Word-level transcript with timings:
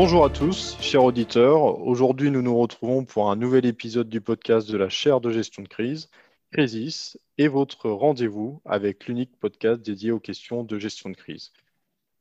Bonjour 0.00 0.24
à 0.24 0.30
tous, 0.30 0.76
chers 0.80 1.02
auditeurs. 1.02 1.80
Aujourd'hui, 1.80 2.30
nous 2.30 2.40
nous 2.40 2.56
retrouvons 2.56 3.04
pour 3.04 3.32
un 3.32 3.34
nouvel 3.34 3.66
épisode 3.66 4.08
du 4.08 4.20
podcast 4.20 4.70
de 4.70 4.76
la 4.76 4.88
chaire 4.88 5.20
de 5.20 5.32
gestion 5.32 5.64
de 5.64 5.66
crise, 5.66 6.08
Crisis, 6.52 7.18
et 7.36 7.48
votre 7.48 7.90
rendez-vous 7.90 8.62
avec 8.64 9.08
l'unique 9.08 9.36
podcast 9.40 9.82
dédié 9.82 10.12
aux 10.12 10.20
questions 10.20 10.62
de 10.62 10.78
gestion 10.78 11.10
de 11.10 11.16
crise. 11.16 11.50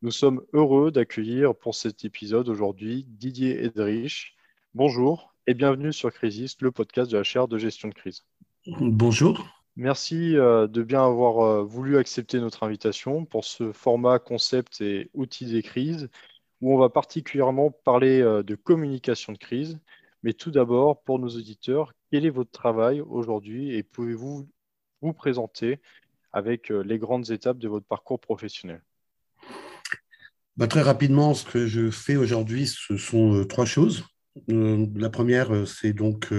Nous 0.01 0.09
sommes 0.09 0.41
heureux 0.53 0.89
d'accueillir 0.89 1.53
pour 1.53 1.75
cet 1.75 2.03
épisode 2.03 2.49
aujourd'hui 2.49 3.05
Didier 3.07 3.63
Edrich. 3.63 4.35
Bonjour 4.73 5.35
et 5.45 5.53
bienvenue 5.53 5.93
sur 5.93 6.11
Crisis, 6.11 6.59
le 6.61 6.71
podcast 6.71 7.11
de 7.11 7.17
la 7.17 7.23
chaire 7.23 7.47
de 7.47 7.59
gestion 7.59 7.89
de 7.89 7.93
crise. 7.93 8.23
Bonjour. 8.65 9.47
Merci 9.75 10.35
euh, 10.35 10.65
de 10.65 10.81
bien 10.81 11.05
avoir 11.05 11.45
euh, 11.45 11.63
voulu 11.63 11.97
accepter 11.97 12.39
notre 12.39 12.63
invitation 12.63 13.25
pour 13.25 13.45
ce 13.45 13.71
format 13.71 14.17
concept 14.17 14.81
et 14.81 15.11
outils 15.13 15.45
des 15.45 15.61
crises 15.61 16.09
où 16.61 16.73
on 16.73 16.77
va 16.77 16.89
particulièrement 16.89 17.71
parler 17.71 18.21
euh, 18.21 18.43
de 18.43 18.55
communication 18.55 19.33
de 19.33 19.37
crise. 19.37 19.79
Mais 20.23 20.33
tout 20.33 20.51
d'abord, 20.51 21.01
pour 21.03 21.19
nos 21.19 21.29
auditeurs, 21.29 21.93
quel 22.11 22.25
est 22.25 22.31
votre 22.31 22.51
travail 22.51 23.01
aujourd'hui 23.01 23.75
et 23.75 23.83
pouvez-vous 23.83 24.47
vous 25.01 25.13
présenter 25.13 25.79
avec 26.33 26.69
les 26.69 26.97
grandes 26.97 27.29
étapes 27.29 27.59
de 27.59 27.67
votre 27.67 27.85
parcours 27.85 28.19
professionnel? 28.19 28.81
Bah, 30.57 30.67
Très 30.67 30.81
rapidement, 30.81 31.33
ce 31.33 31.45
que 31.45 31.67
je 31.67 31.91
fais 31.91 32.15
aujourd'hui, 32.15 32.67
ce 32.67 32.97
sont 32.97 33.45
trois 33.45 33.65
choses. 33.65 34.05
la 34.47 35.09
première, 35.09 35.67
c'est 35.67 35.93
donc 35.93 36.33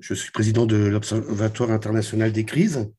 je 0.00 0.14
suis 0.14 0.30
président 0.30 0.66
de 0.66 0.76
l'Observatoire 0.76 1.70
international 1.70 2.32
des 2.32 2.44
crises, 2.44 2.90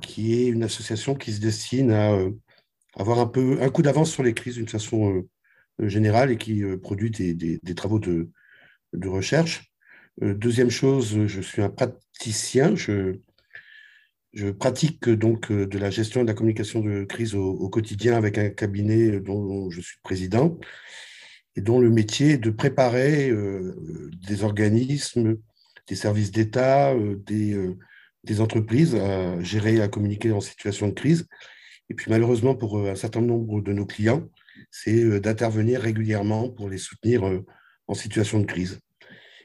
qui 0.00 0.34
est 0.34 0.46
une 0.46 0.62
association 0.62 1.14
qui 1.14 1.32
se 1.32 1.40
destine 1.40 1.90
à 1.90 2.12
euh, 2.12 2.30
avoir 2.96 3.18
un, 3.18 3.26
peu, 3.26 3.58
un 3.60 3.68
coup 3.70 3.82
d'avance 3.82 4.10
sur 4.10 4.22
les 4.22 4.34
crises 4.34 4.56
d'une 4.56 4.68
façon 4.68 5.16
euh, 5.16 5.28
générale 5.78 6.30
et 6.30 6.36
qui 6.36 6.62
euh, 6.62 6.76
produit 6.76 7.10
des, 7.10 7.74
travaux 7.74 7.98
de, 7.98 8.28
recherche. 9.04 9.72
deuxième 10.20 10.70
chose, 10.70 11.26
je 11.26 11.40
suis 11.40 11.62
un 11.62 11.70
praticien. 11.70 12.74
Je, 12.76 13.16
pratique 14.58 15.10
donc 15.10 15.52
de 15.52 15.78
la 15.78 15.90
gestion 15.90 16.20
et 16.20 16.24
de 16.24 16.28
la 16.28 16.34
communication 16.34 16.80
de 16.80 17.04
crise 17.04 17.34
au, 17.34 17.68
quotidien 17.68 18.16
avec 18.16 18.38
un 18.38 18.48
cabinet 18.48 19.20
dont 19.20 19.68
je 19.70 19.80
suis 19.80 19.98
président 20.02 20.58
et 21.54 21.60
dont 21.60 21.78
le 21.78 21.90
métier 21.90 22.32
est 22.32 22.38
de 22.38 22.50
préparer 22.50 23.30
des 24.26 24.42
organismes 24.42 25.36
des 25.88 25.94
services 25.94 26.30
d'État, 26.30 26.92
euh, 26.92 27.16
des, 27.26 27.54
euh, 27.54 28.40
entreprises 28.40 28.94
à 28.94 29.40
gérer, 29.42 29.80
à 29.82 29.88
communiquer 29.88 30.32
en 30.32 30.40
situation 30.40 30.88
de 30.88 30.92
crise. 30.92 31.26
Et 31.90 31.94
puis 31.94 32.10
malheureusement, 32.10 32.54
pour 32.54 32.78
euh, 32.78 32.90
un 32.90 32.94
certain 32.94 33.20
nombre 33.20 33.60
de 33.60 33.72
nos 33.72 33.86
clients, 33.86 34.28
c'est 34.70 35.20
d'intervenir 35.20 35.80
régulièrement 35.80 36.48
pour 36.48 36.68
les 36.68 36.78
soutenir 36.78 37.22
en 37.86 37.94
situation 37.94 38.40
de 38.40 38.46
crise. 38.46 38.80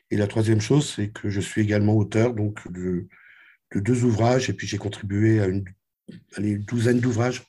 Et 0.10 0.18
la 0.18 0.28
troisième 0.28 0.62
chose, 0.62 0.94
c'est 0.96 1.10
que 1.10 1.30
je 1.30 1.42
suis 1.42 1.62
également 1.62 1.96
auteur 1.96 2.34
donc, 2.34 2.72
de, 2.72 3.08
de 3.74 3.80
deux 3.80 4.04
ouvrages, 4.04 4.50
et 4.50 4.54
puis 4.54 4.68
j'ai 4.68 4.78
contribué 4.78 5.42
à 5.42 5.48
une, 5.48 5.66
une 6.38 6.60
douzaine 6.60 7.00
d'ouvrages 7.00 7.44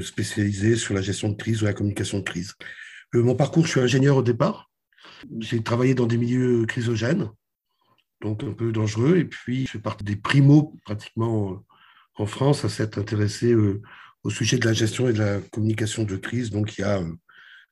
spécialisés 0.00 0.76
sur 0.76 0.94
la 0.94 1.02
gestion 1.02 1.28
de 1.28 1.36
crise 1.36 1.62
ou 1.62 1.66
la 1.66 1.74
communication 1.74 2.18
de 2.18 2.24
crise. 2.24 2.54
mon 3.12 3.34
parcours, 3.34 3.66
je 3.66 3.72
suis 3.72 3.80
ingénieur 3.80 4.16
au 4.16 4.22
départ. 4.22 4.70
J'ai 5.40 5.62
travaillé 5.62 5.94
dans 5.94 6.06
des 6.06 6.16
milieux 6.16 6.66
chrysogènes, 6.66 7.28
donc 8.20 8.42
un 8.42 8.52
peu 8.52 8.72
dangereux. 8.72 9.16
Et 9.18 9.24
puis, 9.24 9.66
je 9.66 9.72
fais 9.72 9.78
partie 9.78 10.04
des 10.04 10.16
primos 10.16 10.74
pratiquement 10.84 11.52
euh, 11.52 11.56
en 12.16 12.26
France 12.26 12.64
à 12.64 12.68
s'être 12.68 12.98
intéressé 12.98 13.52
euh, 13.52 13.82
au 14.24 14.30
sujet 14.30 14.58
de 14.58 14.66
la 14.66 14.72
gestion 14.72 15.08
et 15.08 15.12
de 15.12 15.18
la 15.18 15.40
communication 15.52 16.02
de 16.02 16.16
crise, 16.16 16.50
donc 16.50 16.76
il 16.76 16.80
y 16.80 16.84
a 16.84 16.98
euh, 16.98 17.12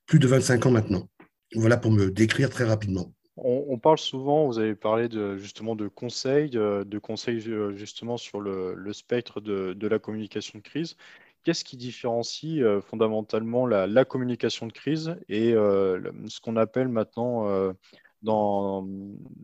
plus 0.05 0.19
de 0.19 0.27
25 0.27 0.67
ans 0.67 0.71
maintenant. 0.71 1.09
Voilà 1.55 1.77
pour 1.77 1.91
me 1.91 2.09
décrire 2.09 2.49
très 2.49 2.63
rapidement. 2.63 3.13
On, 3.35 3.79
parle 3.79 3.97
souvent, 3.97 4.45
vous 4.45 4.59
avez 4.59 4.75
parlé 4.75 5.09
de, 5.09 5.37
justement 5.37 5.75
de 5.75 5.87
conseils, 5.87 6.51
de, 6.51 6.99
conseils 6.99 7.41
justement 7.75 8.15
sur 8.15 8.39
le, 8.39 8.93
spectre 8.93 9.41
de, 9.41 9.87
la 9.87 9.97
communication 9.97 10.59
de 10.59 10.63
crise. 10.63 10.95
Qu'est-ce 11.43 11.63
qui 11.63 11.75
différencie 11.75 12.63
fondamentalement 12.81 13.65
la, 13.65 14.05
communication 14.05 14.67
de 14.67 14.71
crise 14.71 15.15
et 15.29 15.53
ce 15.53 16.39
qu'on 16.41 16.57
appelle 16.57 16.89
maintenant 16.89 17.73
dans, 18.21 18.87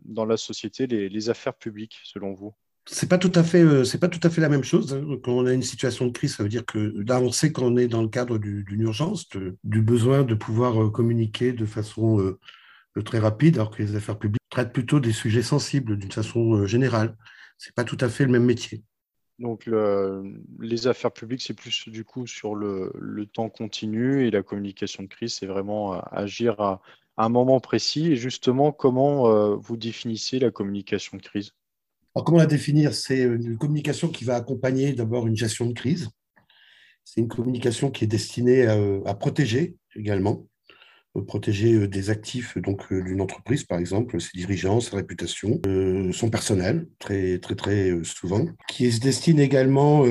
dans 0.04 0.24
la 0.24 0.36
société, 0.36 0.86
les, 0.86 1.28
affaires 1.30 1.54
publiques, 1.54 1.98
selon 2.04 2.32
vous? 2.32 2.54
C'est 2.92 3.08
pas 3.08 3.18
tout 3.18 3.30
à 3.36 3.44
fait 3.44 3.62
euh, 3.62 3.84
c'est 3.84 3.98
pas 3.98 4.08
tout 4.08 4.20
à 4.24 4.30
fait 4.30 4.40
la 4.40 4.48
même 4.48 4.64
chose. 4.64 5.00
Quand 5.22 5.32
on 5.32 5.46
a 5.46 5.52
une 5.52 5.62
situation 5.62 6.06
de 6.06 6.12
crise 6.12 6.34
ça 6.34 6.42
veut 6.42 6.48
dire 6.48 6.66
que 6.66 6.78
là 7.06 7.20
on 7.20 7.30
sait 7.30 7.52
qu'on 7.52 7.76
est 7.76 7.86
dans 7.86 8.02
le 8.02 8.08
cadre 8.08 8.36
d'une 8.38 8.80
urgence 8.80 9.28
du 9.62 9.82
besoin 9.82 10.24
de 10.24 10.34
pouvoir 10.34 10.82
euh, 10.82 10.90
communiquer 10.90 11.52
de 11.52 11.64
façon 11.66 12.20
euh, 12.20 12.38
très 13.04 13.20
rapide 13.20 13.56
alors 13.56 13.70
que 13.70 13.82
les 13.82 13.94
affaires 13.94 14.18
publiques 14.18 14.42
traitent 14.50 14.72
plutôt 14.72 14.98
des 14.98 15.12
sujets 15.12 15.42
sensibles 15.42 15.96
d'une 15.96 16.10
façon 16.10 16.66
générale. 16.66 17.16
C'est 17.58 17.74
pas 17.74 17.84
tout 17.84 17.96
à 18.00 18.08
fait 18.08 18.24
le 18.24 18.32
même 18.32 18.44
métier. 18.44 18.82
Donc 19.38 19.70
les 20.58 20.86
affaires 20.86 21.12
publiques 21.12 21.42
c'est 21.42 21.54
plus 21.54 21.88
du 21.88 22.04
coup 22.04 22.26
sur 22.26 22.54
le, 22.56 22.92
temps 23.32 23.48
continu 23.48 24.26
et 24.26 24.30
la 24.30 24.42
communication 24.42 25.04
de 25.04 25.08
crise 25.08 25.34
c'est 25.34 25.46
vraiment 25.46 25.92
agir 26.12 26.60
à, 26.60 26.82
un 27.16 27.28
moment 27.28 27.60
précis. 27.60 28.12
Et 28.12 28.16
justement, 28.16 28.72
comment 28.72 29.56
vous 29.56 29.76
définissez 29.76 30.38
la 30.38 30.50
communication 30.50 31.16
de 31.16 31.22
crise? 31.22 31.52
Alors, 32.14 32.24
Comment 32.24 32.38
la 32.38 32.46
définir? 32.46 32.94
C'est 32.94 33.22
une 33.22 33.56
communication 33.58 34.08
qui 34.08 34.24
va 34.24 34.36
accompagner 34.36 34.92
d'abord 34.92 35.26
une 35.26 35.36
gestion 35.36 35.66
de 35.66 35.72
crise. 35.72 36.08
C'est 37.04 37.20
une 37.20 37.28
communication 37.28 37.90
qui 37.90 38.04
est 38.04 38.08
destinée 38.08 38.66
à, 38.66 39.14
protéger 39.14 39.76
également, 39.96 40.46
euh, 41.16 41.22
protéger 41.22 41.74
euh, 41.74 41.88
des 41.88 42.10
actifs 42.10 42.56
donc 42.58 42.92
d'une 42.92 43.20
entreprise, 43.20 43.64
par 43.64 43.78
exemple, 43.78 44.20
ses 44.20 44.36
dirigeants, 44.36 44.80
sa 44.80 44.96
réputation, 44.96 45.60
son 46.12 46.30
personnel, 46.30 46.86
très 46.98 47.38
très 47.38 47.56
très 47.56 48.04
souvent, 48.04 48.46
qui 48.68 48.90
se 48.92 49.00
destine 49.00 49.40
également 49.40 50.04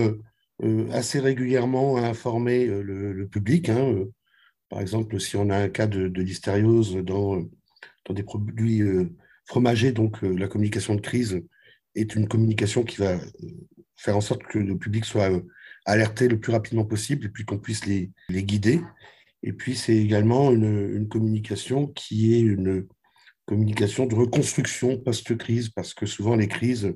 assez 0.91 1.19
régulièrement 1.19 1.97
à 1.97 2.01
informer 2.01 2.65
le, 2.65 3.27
public. 3.27 3.69
Hein, 3.69 4.05
par 4.69 4.81
exemple, 4.81 5.19
si 5.19 5.35
on 5.37 5.49
a 5.49 5.57
un 5.57 5.69
cas 5.69 5.87
de, 5.87 6.07
de 6.07 6.21
listériose 6.21 6.95
dans, 6.97 7.41
dans 8.05 8.13
des 8.13 8.23
produits 8.23 8.81
euh, 8.81 9.09
fromagers, 9.45 9.91
donc 9.91 10.23
euh, 10.23 10.35
la 10.35 10.47
communication 10.47 10.95
de 10.95 11.01
crise 11.01 11.41
est 11.99 12.15
une 12.15 12.27
communication 12.27 12.83
qui 12.83 12.97
va 12.97 13.11
euh, 13.11 13.19
faire 13.95 14.17
en 14.17 14.21
sorte 14.21 14.43
que 14.43 14.59
le 14.59 14.77
public 14.77 15.05
soit 15.05 15.29
alerté 15.85 16.27
le 16.27 16.39
plus 16.39 16.51
rapidement 16.51 16.85
possible 16.85 17.25
et 17.25 17.29
puis 17.29 17.45
qu'on 17.45 17.57
puisse 17.57 17.85
les, 17.85 18.11
les, 18.29 18.43
guider. 18.43 18.81
Et 19.43 19.53
puis, 19.53 19.75
c'est 19.75 19.95
également 19.95 20.51
une, 20.51 20.95
une, 20.95 21.07
communication 21.07 21.87
qui 21.87 22.33
est 22.35 22.41
une 22.41 22.87
communication 23.45 24.05
de 24.05 24.15
reconstruction 24.15 24.97
post-crise, 24.97 25.69
parce 25.69 25.93
que 25.93 26.05
souvent 26.05 26.35
les 26.35 26.47
crises 26.47 26.93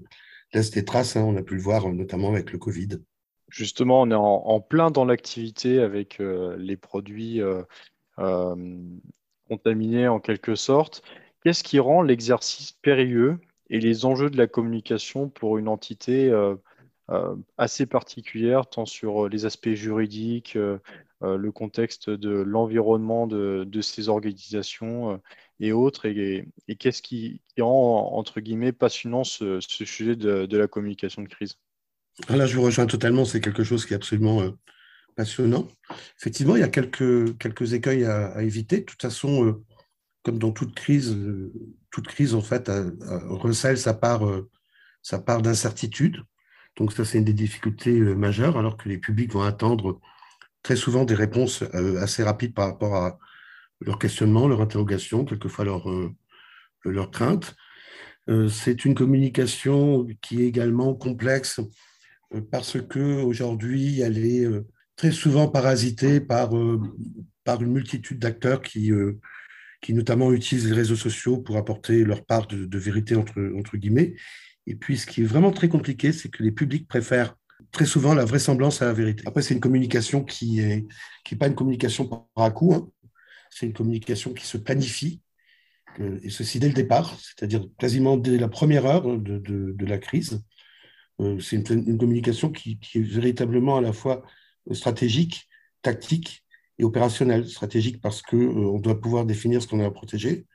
laissent 0.53 0.72
des 0.72 0.86
traces. 0.86 1.16
Hein, 1.16 1.24
on 1.24 1.36
a 1.36 1.42
pu 1.42 1.56
le 1.56 1.62
voir 1.62 1.92
notamment 1.92 2.30
avec 2.30 2.52
le 2.52 2.59
Covid. 2.59 2.90
Justement, 3.50 4.02
on 4.02 4.12
est 4.12 4.16
en, 4.16 4.62
plein 4.62 4.90
dans 4.90 5.06
l'activité 5.06 5.80
avec 5.80 6.19
euh, 6.19 6.56
les 6.58 6.78
produits 6.78 7.42
euh, 7.42 7.62
euh, 8.19 8.56
contaminés 9.47 10.08
en 10.08 10.19
quelque 10.19 10.56
sorte. 10.56 11.03
Qu'est-ce 11.44 11.63
qui 11.63 11.80
rend 11.80 12.02
l'exercice 12.02 12.72
périlleux 12.72 13.40
et 13.73 13.79
les 13.79 14.06
enjeux 14.06 14.29
de 14.29 14.38
la 14.38 14.47
communication 14.47 15.28
pour 15.28 15.57
une 15.57 15.67
entité 15.67 16.31
assez 17.57 17.85
particulière, 17.85 18.69
tant 18.69 18.85
sur 18.85 19.28
les 19.28 19.45
aspects 19.45 19.73
juridiques, 19.73 20.57
le 21.21 21.51
contexte 21.51 22.09
de 22.09 22.30
l'environnement 22.30 23.27
de, 23.27 23.81
ces 23.81 24.07
organisations 24.07 25.19
et 25.59 25.74
autres, 25.74 26.06
et, 26.06 26.48
qu'est-ce 26.80 27.01
qui, 27.01 27.42
rend, 27.59 28.13
entre 28.13 28.39
guillemets, 28.39 28.71
passionnant 28.71 29.25
ce, 29.25 29.59
sujet 29.59 30.15
de 30.15 30.57
la 30.57 30.68
communication 30.68 31.21
de 31.21 31.27
crise? 31.27 31.57
Ah, 32.27 32.36
là, 32.36 32.45
je 32.45 32.56
vous 32.56 32.62
rejoins 32.62 32.86
totalement. 32.86 33.25
C'est 33.25 33.42
quelque 33.42 33.63
chose 33.63 33.86
qui 33.86 33.94
est 33.94 33.95
absolument 33.95 34.42
euh, 34.42 34.51
passionnant. 35.15 35.68
Effectivement, 36.19 36.56
il 36.56 36.59
y 36.59 36.63
a 36.63 36.69
quelques, 36.69 37.38
quelques 37.38 37.74
écueils 37.74 38.06
à, 38.06 38.42
éviter. 38.42 38.80
De 38.80 38.86
toute 38.86 39.01
façon, 39.01 39.45
euh, 39.45 39.63
comme 40.24 40.40
dans 40.40 40.52
toute 40.52 40.75
crise, 40.75 41.14
euh, 41.14 41.52
toute 41.92 42.08
crise, 42.08 42.34
en 42.34 42.42
fait, 42.42 42.72
recèle 43.30 43.78
sa 43.78 43.94
part, 43.94 44.24
sa 45.02 45.20
part 45.20 45.42
d'incertitude. 45.42 46.24
Donc, 46.78 46.94
ça, 46.94 47.06
c'est 47.06 47.20
une 47.20 47.25
des 47.25 47.34
difficultés 47.34 48.00
majeures, 48.00 48.58
alors 48.58 48.78
que 48.78 48.90
les 48.90 48.98
publics 48.98 49.31
vont 49.31 49.44
attendre 49.44 50.00
très 50.64 50.75
souvent 50.75 51.06
des 51.06 51.14
réponses 51.14 51.64
assez 52.00 52.24
rapides 52.24 52.54
par 52.54 52.68
rapport 52.68 52.96
à 52.96 53.20
leurs 53.81 54.00
questionnements, 54.00 54.48
leurs 54.48 54.62
interrogations, 54.62 55.25
quelquefois 55.25 55.66
leurs 55.66 55.88
leur 56.86 57.12
craintes. 57.12 57.56
C'est 58.50 58.86
une 58.86 58.96
communication 58.96 60.08
qui 60.22 60.42
est 60.42 60.48
également 60.48 60.96
complexe 60.96 61.60
euh, 62.34 62.42
parce 62.52 62.78
qu'aujourd'hui, 62.81 64.02
elle 64.02 64.18
est 64.18 64.46
euh, 64.46 64.66
très 64.96 65.12
souvent 65.12 65.48
parasitée 65.48 66.20
par, 66.20 66.56
euh, 66.56 66.81
par 67.44 67.62
une 67.62 67.72
multitude 67.72 68.20
d'acteurs 68.20 68.62
qui, 68.62 68.92
qui 69.83 69.94
notamment 69.94 70.31
utilisent 70.31 70.68
les 70.68 70.75
réseaux 70.75 70.95
sociaux 70.95 71.38
pour 71.38 71.57
apporter 71.57 72.06
leur 72.06 72.25
part 72.25 72.47
de, 72.47 72.77
vérité, 72.77 73.15
entre, 73.15 73.77
guillemets. 73.77 74.15
Et 74.65 74.75
puis, 74.75 74.97
ce 74.97 75.06
qui 75.06 75.21
est 75.21 75.25
vraiment 75.25 75.51
très 75.51 75.68
compliqué, 75.68 76.13
c'est 76.13 76.30
que 76.30 76.41
les 76.41 76.51
publics 76.51 76.88
préfèrent 76.88 77.35
très 77.71 77.85
souvent 77.85 78.13
la 78.15 78.24
vraisemblance 78.24 78.81
à 78.81 78.85
la 78.85 78.94
vérité. 78.94 79.24
Après, 79.27 79.41
c'est 79.41 79.53
une 79.53 79.59
communication 79.59 80.24
qui 80.24 80.56
n'est 80.56 80.85
qui 81.25 81.35
est 81.35 81.38
pas 81.38 81.47
une 81.47 81.56
communication 81.56 82.07
par 82.07 82.45
à 82.45 82.51
coup. 82.51 82.74
Hein. 82.74 82.88
c'est 83.50 83.65
une 83.65 83.74
communication 83.74 84.33
qui 84.33 84.45
se 84.45 84.57
planifie, 84.57 85.21
et 86.24 86.29
ceci 86.29 86.59
dès 86.59 86.69
le 86.69 86.74
départ, 86.74 87.19
c'est-à-dire 87.19 87.68
quasiment 87.77 88.18
dès 88.18 88.38
la 88.38 88.47
première 88.47 88.86
heure 88.86 89.18
de, 89.18 89.86
la 89.86 89.97
crise. 89.97 90.41
C'est 91.39 91.69
une, 91.69 91.97
communication 91.97 92.51
qui, 92.51 92.79
est 92.95 93.00
véritablement 93.00 93.77
à 93.77 93.81
la 93.81 93.94
fois 93.94 94.24
stratégique, 94.71 95.50
tactique 95.81 96.43
et 96.80 96.84
opérationnelle. 96.84 97.48
Stratégique 97.48 98.02
parce 98.02 98.22
qu'on 98.22 98.80
doit 98.80 99.00
pouvoir 99.00 99.25
définir 99.25 99.62
ce 99.62 99.68
qu'on 99.68 99.80
a 99.80 99.86
à 99.86 99.92
protéger, 99.92 100.46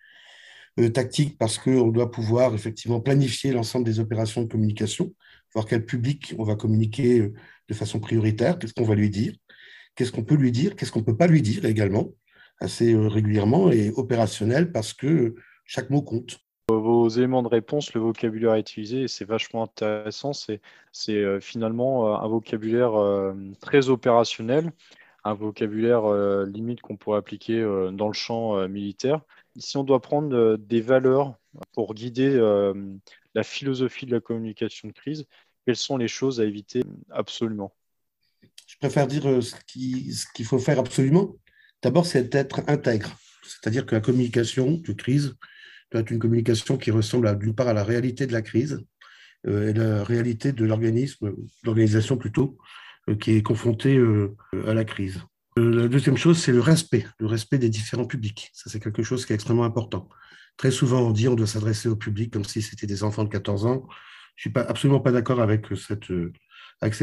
euh, 0.79 0.91
tactique 0.91 1.39
parce 1.39 1.59
qu'on 1.59 1.89
doit 1.89 2.11
pouvoir 2.11 2.55
effectivement 2.55 3.01
planifier 3.01 3.53
l'ensemble 3.53 3.85
des 3.85 3.99
opérations 3.99 4.43
de 4.43 4.49
communication, 4.49 5.13
voir 5.53 5.67
quel 5.67 5.85
public 5.85 6.35
on 6.39 6.45
va 6.45 6.55
communiquer 6.55 7.21
euh, 7.21 7.35
de 7.69 7.75
façon 7.75 7.99
prioritaire, 7.99 8.59
qu'est-ce 8.59 8.75
qu'on 8.75 8.85
va 8.85 8.95
lui 8.95 9.11
dire, 9.11 9.35
qu'est-ce 9.97 10.13
qu'on 10.13 10.23
peut 10.23 10.37
lui 10.37 10.53
dire, 10.53 10.77
qu'est-ce 10.77 10.93
qu'on 10.93 11.01
ne 11.01 11.05
peut 11.05 11.17
pas 11.17 11.27
lui 11.27 11.43
dire 11.43 11.65
également, 11.65 12.11
assez 12.61 12.95
euh, 12.95 13.09
régulièrement, 13.09 13.73
et 13.73 13.91
opérationnel 13.97 14.71
parce 14.71 14.93
que 14.93 15.35
chaque 15.65 15.91
mot 15.91 16.03
compte. 16.03 16.39
Vos 16.69 17.09
éléments 17.09 17.43
de 17.43 17.49
réponse, 17.49 17.95
le 17.95 18.01
vocabulaire 18.01 18.55
utilisé, 18.55 19.09
c'est 19.09 19.25
vachement 19.25 19.65
intéressant. 19.65 20.33
C'est 20.33 21.41
finalement 21.41 22.23
un 22.23 22.29
vocabulaire 22.29 22.93
très 23.59 23.89
opérationnel, 23.89 24.71
un 25.29 25.35
vocabulaire 25.35 26.13
limite 26.47 26.81
qu'on 26.81 26.97
pourrait 26.97 27.19
appliquer 27.19 27.61
dans 27.93 28.09
le 28.09 28.13
champ 28.13 28.69
militaire 28.69 29.21
si 29.59 29.77
on 29.77 29.85
doit 29.85 30.01
prendre 30.01 30.35
euh, 30.35 30.57
des 30.57 30.81
valeurs 30.81 31.39
pour 31.73 31.95
guider 31.95 32.29
euh, 32.29 32.75
la 33.35 33.43
philosophie 33.43 34.07
de 34.07 34.13
la 34.13 34.21
communication 34.21 34.89
de 34.89 34.93
crise, 34.93 35.27
quelles 35.67 35.77
sont 35.77 35.97
les 35.97 36.09
choses 36.09 36.41
à 36.41 36.45
éviter? 36.45 36.83
Absolument 37.11 37.75
Je 38.67 38.77
préfère 38.79 39.07
dire 39.07 39.29
euh, 39.29 39.41
ce 39.41 39.55
qu'il 39.67 40.45
faut 40.45 40.59
faire 40.59 40.79
absolument. 40.79 41.37
D'abord, 41.83 42.07
c'est 42.07 42.29
d'être 42.31 42.63
intègre. 42.69 43.17
C'est-à-dire 43.45 43.87
que 43.87 43.95
la 43.95 44.01
communication 44.01 44.73
de 44.73 44.93
crise 44.93 45.37
doit 45.91 46.03
être 46.03 46.11
une 46.11 46.19
communication 46.19 46.77
qui 46.77 46.91
ressemble 46.91 47.39
d'une 47.39 47.55
part 47.55 47.69
à 47.69 47.73
la 47.73 47.85
réalité 47.85 48.27
de 48.27 48.33
la 48.33 48.43
crise 48.43 48.85
et 49.47 49.73
la 49.73 50.03
réalité 50.03 50.53
de 50.53 50.65
l'organisme, 50.65 51.33
l'organisation 51.63 52.19
plutôt, 52.19 52.59
qui 53.21 53.33
est 53.33 53.43
confrontée 53.43 53.99
à 54.67 54.75
la 54.75 54.85
crise. 54.85 55.21
Euh, 55.59 55.83
la 55.83 55.89
deuxième 55.89 56.17
chose, 56.17 56.39
c'est 56.39 56.53
le 56.53 56.61
respect, 56.61 57.07
le 57.19 57.27
respect 57.27 57.59
des 57.59 57.69
différents 57.69 58.05
publics. 58.05 58.51
Ça, 58.53 58.71
c'est 58.71 58.81
quelque 58.81 59.03
chose 59.03 59.27
qui 59.27 59.33
est 59.33 59.35
extrêmement 59.35 59.65
important. 59.65 60.09
Très 60.57 60.71
souvent, 60.71 61.01
on 61.01 61.11
dit 61.11 61.25
qu'on 61.25 61.35
doit 61.35 61.47
s'adresser 61.47 61.89
au 61.89 61.97
public 61.97 62.33
comme 62.33 62.45
si 62.45 62.63
c'était 62.63 62.87
des 62.87 63.03
enfants 63.03 63.25
de 63.25 63.29
14 63.29 63.67
ans. 63.67 63.87
Je 64.37 64.49
ne 64.49 64.53
suis 64.53 64.69
absolument 64.69 65.01
pas 65.01 65.13
d'accord 65.13 65.41
avec 65.41 65.67
cette, 65.77 66.11
euh, 66.11 66.33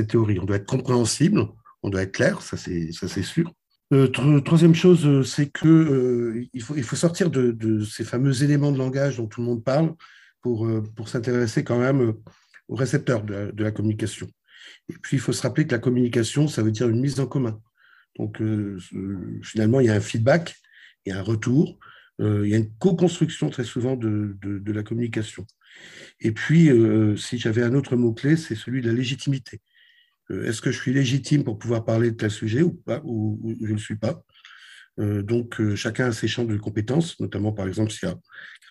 théorie. 0.07 0.39
On 0.39 0.45
doit 0.45 0.55
être 0.55 0.65
compréhensible, 0.65 1.47
on 1.83 1.89
doit 1.89 2.03
être 2.03 2.13
clair, 2.13 2.41
ça 2.41 2.55
c'est, 2.55 2.91
sûr. 3.23 3.51
Euh, 3.93 4.07
troisième 4.07 4.75
chose, 4.75 5.29
c'est 5.29 5.51
qu'il 5.51 6.47
il, 6.53 6.61
faut, 6.61 6.95
sortir 6.95 7.29
de, 7.29 7.83
ces 7.83 8.05
fameux 8.05 8.43
éléments 8.43 8.71
de 8.71 8.77
langage 8.77 9.17
dont 9.17 9.27
tout 9.27 9.41
le 9.41 9.47
monde 9.47 9.63
parle 9.63 9.93
pour, 10.41 10.67
s'intéresser 11.05 11.63
quand 11.63 11.79
même 11.79 12.13
aux 12.67 12.75
récepteurs 12.75 13.23
de 13.23 13.51
de 13.51 13.63
la 13.63 13.71
communication. 13.71 14.27
Et 14.89 14.93
puis, 15.01 15.17
il 15.17 15.19
faut 15.19 15.33
se 15.33 15.41
rappeler 15.41 15.65
que 15.65 15.71
la 15.71 15.79
communication, 15.79 16.47
ça 16.47 16.61
veut 16.63 16.71
dire 16.71 16.89
une 16.89 16.99
mise 16.99 17.19
en 17.19 17.27
commun. 17.27 17.61
Donc, 18.17 18.41
euh, 18.41 18.79
finalement, 19.43 19.79
il 19.79 19.87
y 19.87 19.89
a 19.89 19.95
un 19.95 20.01
feedback, 20.01 20.55
il 21.05 21.09
y 21.09 21.11
a 21.13 21.19
un 21.19 21.23
retour, 21.23 21.79
euh, 22.21 22.45
il 22.45 22.51
y 22.51 22.55
a 22.55 22.57
une 22.57 22.71
co-construction 22.77 23.49
très 23.49 23.63
souvent 23.63 23.95
de, 23.95 24.37
la 24.65 24.83
communication. 24.83 25.45
Et 26.21 26.31
puis, 26.31 26.69
euh, 26.69 27.17
si 27.17 27.37
j'avais 27.37 27.63
un 27.63 27.73
autre 27.73 27.95
mot-clé, 27.95 28.37
c'est 28.37 28.55
celui 28.55 28.81
de 28.81 28.87
la 28.87 28.93
légitimité. 28.93 29.61
Est-ce 30.31 30.61
que 30.61 30.71
je 30.71 30.79
suis 30.79 30.93
légitime 30.93 31.43
pour 31.43 31.59
pouvoir 31.59 31.85
parler 31.85 32.09
de 32.09 32.15
tel 32.15 32.31
sujet 32.31 32.63
ou 32.63 32.73
pas, 32.73 32.99
ou, 33.03 33.39
je 33.61 33.67
ne 33.67 33.73
le 33.73 33.77
suis 33.77 33.97
pas? 33.97 34.23
Donc, 34.97 35.61
chacun 35.75 36.07
a 36.07 36.11
ses 36.13 36.27
champs 36.27 36.45
de 36.45 36.57
compétences, 36.57 37.19
notamment, 37.19 37.51
par 37.51 37.67
exemple, 37.67 37.91
s'il 37.91 38.07
y 38.07 38.11
a 38.11 38.17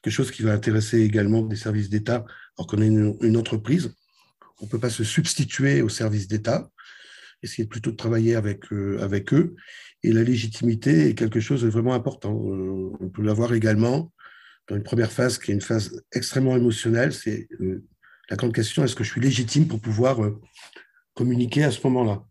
quelque 0.02 0.12
chose 0.12 0.30
qui 0.30 0.42
va 0.42 0.52
intéresser 0.52 1.00
également 1.00 1.42
des 1.42 1.54
services 1.54 1.90
d'État, 1.90 2.24
alors 2.56 2.66
qu'on 2.66 2.82
est 2.82 2.86
une, 2.86 3.36
entreprise, 3.36 3.94
on 4.60 4.66
ne 4.66 4.70
peut 4.70 4.78
pas 4.78 4.90
se 4.90 5.04
substituer 5.04 5.82
aux 5.82 5.88
services 5.88 6.28
d'État 6.28 6.70
essayer 7.44 7.66
plutôt 7.66 7.90
de 7.90 7.96
travailler 7.96 8.34
avec, 8.34 8.72
euh, 8.72 8.98
avec 9.00 9.32
eux. 9.32 9.54
Et 10.02 10.12
la 10.12 10.22
légitimité 10.22 11.08
est 11.08 11.14
quelque 11.14 11.40
chose 11.40 11.62
de 11.62 11.68
vraiment 11.68 11.94
important. 11.94 12.32
Euh, 12.32 12.90
on 13.00 13.08
peut 13.08 13.22
l'avoir 13.22 13.54
également 13.54 14.12
dans 14.68 14.76
une 14.76 14.82
première 14.82 15.12
phase 15.12 15.38
qui 15.38 15.50
est 15.50 15.54
une 15.54 15.60
phase 15.60 16.02
extrêmement 16.12 16.56
émotionnelle. 16.56 17.12
C'est 17.12 17.48
euh, 17.60 17.84
la 18.30 18.36
grande 18.36 18.54
question, 18.54 18.84
est-ce 18.84 18.96
que 18.96 19.04
je 19.04 19.10
suis 19.10 19.20
légitime 19.20 19.68
pour 19.68 19.80
pouvoir 19.80 20.18
communiquer 21.12 21.64
à 21.64 21.70
ce 21.70 21.86
moment-là? 21.86 22.24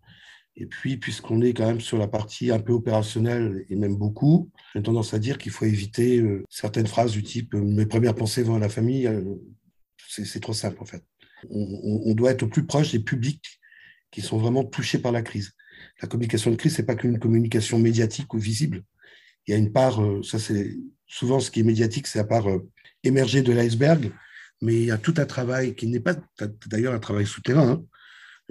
Et 0.55 0.65
puis, 0.65 0.97
puisqu'on 0.97 1.41
est 1.41 1.53
quand 1.53 1.65
même 1.65 1.81
sur 1.81 1.97
la 1.97 2.07
partie 2.07 2.51
un 2.51 2.59
peu 2.59 2.73
opérationnelle 2.73 3.65
et 3.69 3.75
même 3.75 3.95
beaucoup, 3.95 4.51
j'ai 4.73 4.83
tendance 4.83 5.13
à 5.13 5.19
dire 5.19 5.37
qu'il 5.37 5.51
faut 5.51 5.65
éviter 5.65 6.23
certaines 6.49 6.85
phrases 6.85 7.11
du 7.11 7.23
type 7.23 7.53
Mes 7.55 7.87
premières 7.87 8.13
pensées 8.13 8.43
vont 8.43 8.55
à 8.55 8.59
la 8.59 8.69
famille. 8.69 9.09
c'est 10.07 10.39
trop 10.39 10.53
simple, 10.53 10.77
en 10.79 10.85
fait. 10.85 11.03
On, 11.49 12.13
doit 12.13 12.31
être 12.31 12.43
au 12.43 12.47
plus 12.47 12.65
proche 12.65 12.91
des 12.91 12.99
publics 12.99 13.59
qui 14.11 14.21
sont 14.21 14.37
vraiment 14.37 14.63
touchés 14.63 14.99
par 14.99 15.11
la 15.11 15.21
crise. 15.21 15.51
La 16.01 16.07
communication 16.07 16.51
de 16.51 16.55
crise, 16.55 16.75
ce 16.75 16.81
n'est 16.81 16.85
pas 16.85 16.95
qu'une 16.95 17.19
communication 17.19 17.79
médiatique 17.79 18.33
ou 18.33 18.37
visible. 18.37 18.83
Il 19.47 19.51
y 19.51 19.53
a 19.53 19.57
une 19.57 19.71
part, 19.71 20.01
euh, 20.01 20.21
ça 20.23 20.39
c'est 20.39 20.77
souvent 21.07 21.39
ce 21.39 21.51
qui 21.51 21.59
est 21.59 21.63
médiatique, 21.63 22.07
c'est 22.07 22.19
la 22.19 22.25
part 22.25 22.49
euh, 22.49 22.69
émergée 23.03 23.41
de 23.41 23.51
l'iceberg, 23.51 24.11
mais 24.61 24.75
il 24.75 24.85
y 24.85 24.91
a 24.91 24.97
tout 24.97 25.15
un 25.17 25.25
travail 25.25 25.75
qui 25.75 25.87
n'est 25.87 25.99
pas 25.99 26.15
d'ailleurs 26.67 26.93
un 26.93 26.99
travail 26.99 27.25
souterrain, 27.25 27.69
hein. 27.69 27.83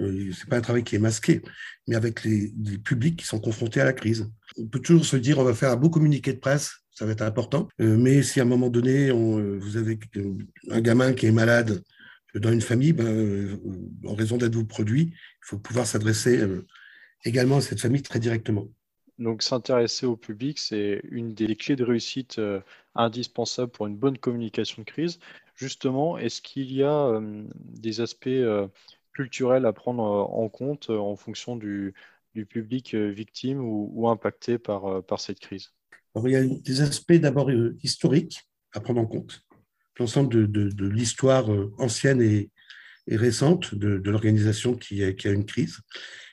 euh, 0.01 0.31
ce 0.31 0.43
n'est 0.43 0.49
pas 0.49 0.57
un 0.57 0.61
travail 0.61 0.83
qui 0.83 0.95
est 0.95 0.99
masqué, 0.99 1.41
mais 1.87 1.95
avec 1.95 2.23
les, 2.23 2.53
publics 2.83 3.17
qui 3.19 3.25
sont 3.25 3.39
confrontés 3.39 3.81
à 3.81 3.85
la 3.85 3.93
crise. 3.93 4.29
On 4.57 4.67
peut 4.67 4.79
toujours 4.79 5.05
se 5.05 5.17
dire 5.17 5.39
on 5.39 5.43
va 5.43 5.55
faire 5.55 5.71
un 5.71 5.75
beau 5.75 5.89
communiqué 5.89 6.33
de 6.33 6.39
presse, 6.39 6.73
ça 6.91 7.05
va 7.05 7.13
être 7.13 7.23
important, 7.23 7.67
mais 7.79 8.21
si 8.21 8.39
à 8.39 8.43
un 8.43 8.45
moment 8.45 8.69
donné, 8.69 9.09
vous 9.09 9.77
avez 9.77 9.99
un 10.69 10.79
gamin 10.79 11.13
qui 11.13 11.25
est 11.25 11.31
malade 11.31 11.81
dans 12.39 12.51
une 12.51 12.61
famille, 12.61 12.93
ben, 12.93 13.05
euh, 13.05 13.57
en 14.05 14.15
raison 14.15 14.37
d'être 14.37 14.55
vos 14.55 14.65
produits, 14.65 15.11
il 15.13 15.45
faut 15.45 15.59
pouvoir 15.59 15.85
s'adresser 15.85 16.39
euh, 16.39 16.65
également 17.25 17.57
à 17.57 17.61
cette 17.61 17.79
famille 17.79 18.01
très 18.01 18.19
directement. 18.19 18.67
Donc 19.19 19.43
s'intéresser 19.43 20.05
au 20.07 20.17
public, 20.17 20.57
c'est 20.57 21.01
une 21.09 21.35
des 21.35 21.55
clés 21.55 21.75
de 21.75 21.83
réussite 21.83 22.39
euh, 22.39 22.61
indispensables 22.95 23.71
pour 23.71 23.85
une 23.85 23.95
bonne 23.95 24.17
communication 24.17 24.81
de 24.81 24.87
crise. 24.87 25.19
Justement, 25.55 26.17
est-ce 26.17 26.41
qu'il 26.41 26.73
y 26.73 26.81
a 26.81 27.21
des 27.53 28.01
aspects 28.01 28.27
culturels 29.13 29.67
à 29.67 29.73
prendre 29.73 30.01
en 30.01 30.49
compte 30.49 30.89
en 30.89 31.15
fonction 31.15 31.55
du, 31.55 31.93
public 32.49 32.95
victime 32.95 33.61
ou, 33.61 34.09
impacté 34.09 34.57
par, 34.57 35.03
par 35.03 35.19
cette 35.19 35.39
crise? 35.39 35.69
Il 36.25 36.31
y 36.31 36.35
a 36.35 36.43
des 36.43 36.81
aspects 36.81 37.13
d'abord 37.13 37.51
historiques 37.83 38.49
à 38.71 38.79
prendre 38.79 38.99
en 38.99 39.05
compte 39.05 39.43
l'ensemble 39.99 40.51
de, 40.51 40.87
l'histoire 40.87 41.51
euh, 41.51 41.73
ancienne 41.77 42.21
et, 42.21 42.49
récente 43.07 43.75
de, 43.75 44.09
l'organisation 44.09 44.75
qui, 44.75 45.03
a 45.03 45.29
une 45.29 45.45
crise. 45.45 45.79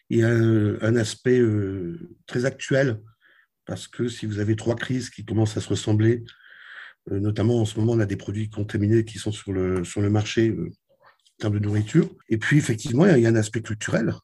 Il 0.08 0.18
y 0.18 0.22
a 0.22 0.28
un, 0.28 0.96
aspect 0.96 1.38
euh, 1.38 1.98
très 2.26 2.44
actuel, 2.44 3.00
parce 3.66 3.88
que 3.88 4.08
si 4.08 4.26
vous 4.26 4.38
avez 4.38 4.56
trois 4.56 4.76
crises 4.76 5.10
qui 5.10 5.24
commencent 5.24 5.56
à 5.56 5.60
se 5.60 5.68
ressembler, 5.68 6.22
euh, 7.10 7.18
notamment 7.18 7.60
en 7.60 7.64
ce 7.64 7.78
moment, 7.78 7.92
on 7.92 8.00
a 8.00 8.06
des 8.06 8.16
produits 8.16 8.50
contaminés 8.50 9.04
qui 9.04 9.18
sont 9.18 9.32
sur 9.32 9.52
le, 9.52 9.84
sur 9.84 10.00
le 10.00 10.10
marché 10.10 10.52
en 10.52 11.36
termes 11.38 11.58
de 11.58 11.64
nourriture. 11.64 12.08
Et 12.28 12.38
puis, 12.38 12.58
effectivement, 12.58 13.06
il 13.06 13.22
y 13.22 13.26
a 13.26 13.30
un 13.30 13.36
aspect 13.36 13.62
culturel, 13.62 14.14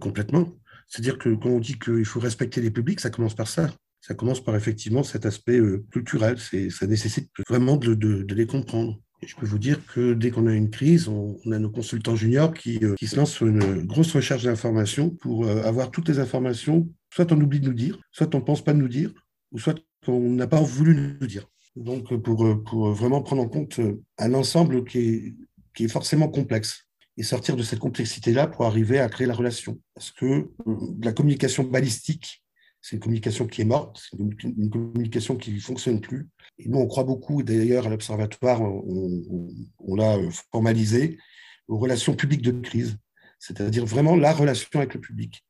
complètement. 0.00 0.56
C'est-à-dire 0.86 1.18
que 1.18 1.28
quand 1.34 1.50
on 1.50 1.60
dit 1.60 1.78
qu'il 1.78 2.04
faut 2.04 2.20
respecter 2.20 2.60
les 2.60 2.70
publics, 2.70 3.00
ça 3.00 3.10
commence 3.10 3.34
par 3.34 3.48
ça 3.48 3.70
ça 4.00 4.14
commence 4.14 4.42
par 4.42 4.56
effectivement 4.56 5.02
cet 5.02 5.26
aspect 5.26 5.58
euh, 5.58 5.84
culturel. 5.90 6.38
Ça 6.38 6.86
nécessite 6.86 7.30
vraiment 7.48 7.76
de, 7.76 8.24
les 8.32 8.46
comprendre. 8.46 8.98
Et 9.22 9.26
je 9.26 9.34
peux 9.34 9.46
vous 9.46 9.58
dire 9.58 9.84
que 9.86 10.14
dès 10.14 10.30
qu'on 10.30 10.46
a 10.46 10.54
une 10.54 10.70
crise, 10.70 11.08
on, 11.08 11.36
a 11.50 11.58
nos 11.58 11.70
consultants 11.70 12.14
juniors 12.14 12.54
qui, 12.54 12.78
euh, 12.84 12.94
qui, 12.94 13.08
se 13.08 13.16
lancent 13.16 13.32
sur 13.32 13.46
une 13.46 13.84
grosse 13.84 14.14
recherche 14.14 14.44
d'informations 14.44 15.10
pour 15.10 15.44
euh, 15.44 15.62
avoir 15.62 15.90
toutes 15.90 16.08
les 16.08 16.20
informations. 16.20 16.88
Soit 17.12 17.32
on 17.32 17.40
oublie 17.40 17.60
de 17.60 17.66
nous 17.66 17.74
dire, 17.74 17.98
soit 18.12 18.32
on 18.34 18.38
ne 18.38 18.44
pense 18.44 18.62
pas 18.62 18.72
de 18.72 18.78
nous 18.78 18.88
dire, 18.88 19.12
ou 19.50 19.58
soit 19.58 19.78
on 20.06 20.20
n'a 20.20 20.46
pas 20.46 20.60
voulu 20.60 21.16
nous 21.20 21.26
dire. 21.26 21.48
Donc, 21.74 22.14
pour, 22.22 22.64
pour 22.64 22.92
vraiment 22.92 23.22
prendre 23.22 23.42
en 23.42 23.48
compte 23.48 23.80
un 24.18 24.34
ensemble 24.34 24.84
qui 24.84 24.98
est, 24.98 25.34
qui 25.74 25.84
est 25.84 25.88
forcément 25.88 26.28
complexe 26.28 26.88
et 27.16 27.24
sortir 27.24 27.56
de 27.56 27.62
cette 27.62 27.80
complexité-là 27.80 28.46
pour 28.46 28.64
arriver 28.64 29.00
à 29.00 29.08
créer 29.08 29.26
la 29.26 29.34
relation. 29.34 29.78
Parce 29.94 30.12
que 30.12 30.48
la 31.02 31.12
communication 31.12 31.64
balistique, 31.64 32.44
c'est 32.88 32.96
une 32.96 33.02
communication 33.02 33.46
qui 33.46 33.60
est 33.60 33.66
morte, 33.66 34.00
c'est 34.10 34.18
une, 34.18 34.70
communication 34.70 35.36
qui 35.36 35.52
ne 35.52 35.60
fonctionne 35.60 36.00
plus. 36.00 36.26
Et 36.58 36.68
nous, 36.68 36.78
on 36.78 36.86
croit 36.86 37.04
beaucoup, 37.04 37.42
d'ailleurs, 37.42 37.86
à 37.86 37.90
l'Observatoire, 37.90 38.62
on, 38.62 39.94
l'a 39.94 40.16
euh, 40.16 40.30
formalisé, 40.50 41.18
aux 41.66 41.76
relations 41.76 42.14
publiques 42.14 42.40
de 42.40 42.52
crise, 42.52 42.96
c'est-à-dire 43.38 43.84
vraiment 43.84 44.16
la 44.16 44.32
relation 44.32 44.70
avec 44.80 44.94
le 44.94 45.00
public. 45.00 45.44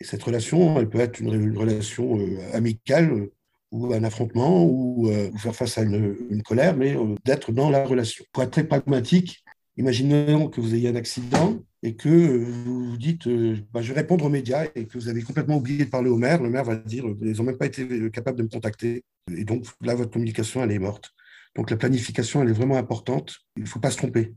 Et 0.00 0.04
cette 0.04 0.24
relation, 0.24 0.76
elle 0.80 0.88
peut 0.88 0.98
être 0.98 1.20
une, 1.20 1.56
relation 1.56 2.18
euh, 2.18 2.52
amicale 2.52 3.12
euh, 3.12 3.32
ou 3.70 3.94
un 3.94 4.02
affrontement 4.02 4.64
ou, 4.64 5.08
faire 5.38 5.54
face 5.54 5.78
à 5.78 5.82
une, 5.82 6.42
colère, 6.42 6.76
mais 6.76 6.96
d'être 7.24 7.52
dans 7.52 7.70
la 7.70 7.84
relation. 7.84 8.24
Pour 8.32 8.42
être 8.42 8.50
très 8.50 8.64
pragmatique, 8.64 9.41
Imaginons 9.76 10.48
que 10.48 10.60
vous 10.60 10.74
ayez 10.74 10.88
un 10.88 10.96
accident 10.96 11.62
et 11.82 11.96
que 11.96 12.08
vous 12.08 12.90
vous 12.90 12.96
dites 12.96 13.28
bah, 13.72 13.80
je 13.80 13.92
vais 13.92 14.00
répondre 14.00 14.24
aux 14.24 14.28
médias 14.28 14.66
et 14.74 14.86
que 14.86 14.98
vous 14.98 15.08
avez 15.08 15.22
complètement 15.22 15.56
oublié 15.56 15.86
de 15.86 15.90
parler 15.90 16.10
au 16.10 16.18
maire. 16.18 16.42
Le 16.42 16.50
maire 16.50 16.64
va 16.64 16.76
dire 16.76 17.04
ils 17.22 17.36
n'ont 17.36 17.44
même 17.44 17.58
pas 17.58 17.66
été 17.66 18.10
capables 18.10 18.38
de 18.38 18.42
me 18.42 18.48
contacter. 18.48 19.04
Et 19.34 19.44
donc 19.44 19.66
là, 19.80 19.94
votre 19.94 20.10
communication, 20.10 20.62
elle 20.62 20.72
est 20.72 20.78
morte. 20.78 21.12
Donc 21.54 21.70
la 21.70 21.76
planification, 21.76 22.42
elle 22.42 22.48
est 22.48 22.54
vraiment 22.54 22.76
importante. 22.76 23.38
Il 23.56 23.62
ne 23.62 23.68
faut 23.68 23.80
pas 23.80 23.90
se 23.90 23.96
tromper. 23.96 24.34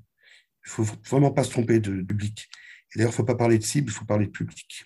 Il 0.66 0.82
ne 0.82 0.86
faut 0.86 0.96
vraiment 1.10 1.32
pas 1.32 1.44
se 1.44 1.52
tromper 1.52 1.80
de, 1.80 2.02
public. 2.02 2.50
d'ailleurs, 2.96 3.10
il 3.10 3.14
ne 3.14 3.16
faut 3.16 3.24
pas 3.24 3.36
parler 3.36 3.58
de 3.58 3.64
cible, 3.64 3.90
il 3.90 3.94
faut 3.94 4.06
parler 4.06 4.26
de 4.26 4.32
public. 4.32 4.86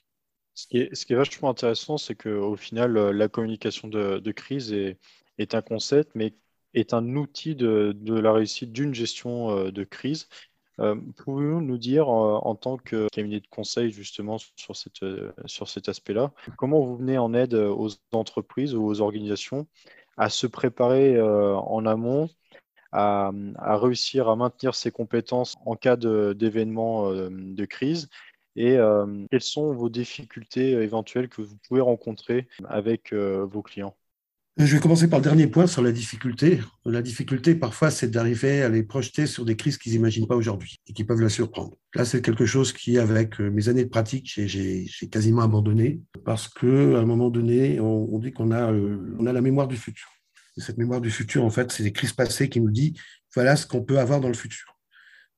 Ce 0.54 0.68
qui 0.68 0.78
est, 0.78 1.16
vachement 1.16 1.50
intéressant, 1.50 1.98
c'est 1.98 2.16
qu'au 2.16 2.56
final, 2.58 2.94
la 2.94 3.28
communication 3.30 3.88
de, 3.88 4.32
crise 4.32 4.74
est, 4.74 5.56
un 5.56 5.62
concept, 5.62 6.12
mais 6.16 6.34
est 6.74 6.94
un 6.94 7.16
outil 7.16 7.56
de, 7.56 7.96
la 8.08 8.32
réussite 8.32 8.72
d'une 8.72 8.94
gestion 8.94 9.52
euh, 9.52 9.72
de 9.72 9.84
crise. 9.84 10.28
Euh, 10.80 10.96
pouvez-vous 11.18 11.62
nous 11.62 11.78
dire, 11.78 12.08
euh, 12.10 12.40
en 12.42 12.56
tant 12.56 12.78
que 12.78 13.08
cabinet 13.12 13.40
de 13.40 13.48
conseil, 13.48 13.92
justement, 13.92 14.38
sur, 14.56 14.76
cette, 14.76 15.04
sur 15.46 15.68
cet 15.68 15.90
aspect-là, 15.90 16.32
comment 16.58 16.82
vous 16.82 16.98
venez 16.98 17.18
en 17.18 17.34
aide 17.34 17.54
aux 17.54 17.90
entreprises 18.14 18.76
ou 18.76 18.86
aux 18.86 19.02
organisations 19.02 19.68
à 20.18 20.30
se 20.30 20.48
préparer 20.48 21.22
en 21.22 21.86
amont, 21.86 22.30
à, 22.92 23.32
réussir 23.58 24.28
à 24.28 24.36
maintenir 24.36 24.76
ses 24.76 24.92
compétences 24.92 25.56
en 25.66 25.76
cas 25.76 25.96
d'événement 25.96 27.10
de, 27.12 27.66
crise? 27.66 28.10
Et 28.58 28.78
quelles 29.32 29.42
sont 29.42 29.74
vos 29.74 29.88
difficultés 29.88 30.72
éventuelles 30.72 31.30
que 31.30 31.42
vous 31.42 31.56
pouvez 31.68 31.80
rencontrer 31.80 32.50
avec 32.68 33.14
vos 33.14 33.62
clients? 33.62 33.96
Je 34.58 34.76
vais 34.76 34.82
commencer 34.82 35.08
par 35.08 35.20
le 35.20 35.24
dernier 35.24 35.48
point 35.48 35.68
sur 35.68 35.82
la 35.82 35.92
difficulté. 35.92 36.60
La 36.86 37.02
difficulté, 37.02 37.56
parfois, 37.56 37.92
c'est 37.92 38.12
d'arriver 38.12 38.62
à 38.62 38.70
les 38.70 38.84
projeter 38.84 39.26
sur 39.26 39.46
des 39.46 39.56
crises 39.56 39.78
qu'ils 39.78 39.94
n'imaginent 39.94 40.28
pas 40.28 40.36
aujourd'hui 40.36 40.82
et 40.88 40.94
qui 40.94 41.06
peuvent 41.06 41.22
la 41.22 41.30
surprendre. 41.30 41.78
Là, 41.96 42.04
c'est 42.04 42.22
quelque 42.22 42.46
chose 42.46 42.74
qui, 42.74 42.98
avec 42.98 43.40
euh, 43.40 43.50
mes 43.50 43.70
années 43.70 43.86
de 43.86 43.90
pratique, 43.90 44.34
j'ai 44.36 44.86
quasiment 45.10 45.44
abandonné 45.44 46.02
parce 46.26 46.50
qu'à 46.50 46.68
un 46.68 47.06
moment 47.06 47.30
donné, 47.30 47.80
on, 47.80 48.20
dit 48.20 48.34
qu'on 48.34 48.52
a, 48.52 48.74
euh, 48.74 49.26
a 49.26 49.32
la 49.32 49.42
mémoire 49.42 49.68
du 49.68 49.78
futur. 49.78 50.10
Et 50.58 50.62
cette 50.62 50.78
mémoire 50.78 51.00
du 51.00 51.10
futur, 51.10 51.46
en 51.46 51.50
fait, 51.50 51.72
c'est 51.72 51.84
des 51.84 51.94
crises 51.94 52.14
passées 52.14 52.50
qui 52.50 52.60
nous 52.60 52.72
disent 52.72 52.94
voilà 53.34 53.56
ce 53.56 53.66
qu'on 53.66 53.84
peut 53.84 54.00
avoir 54.00 54.20
dans 54.20 54.28
le 54.28 54.34
futur. 54.34 54.78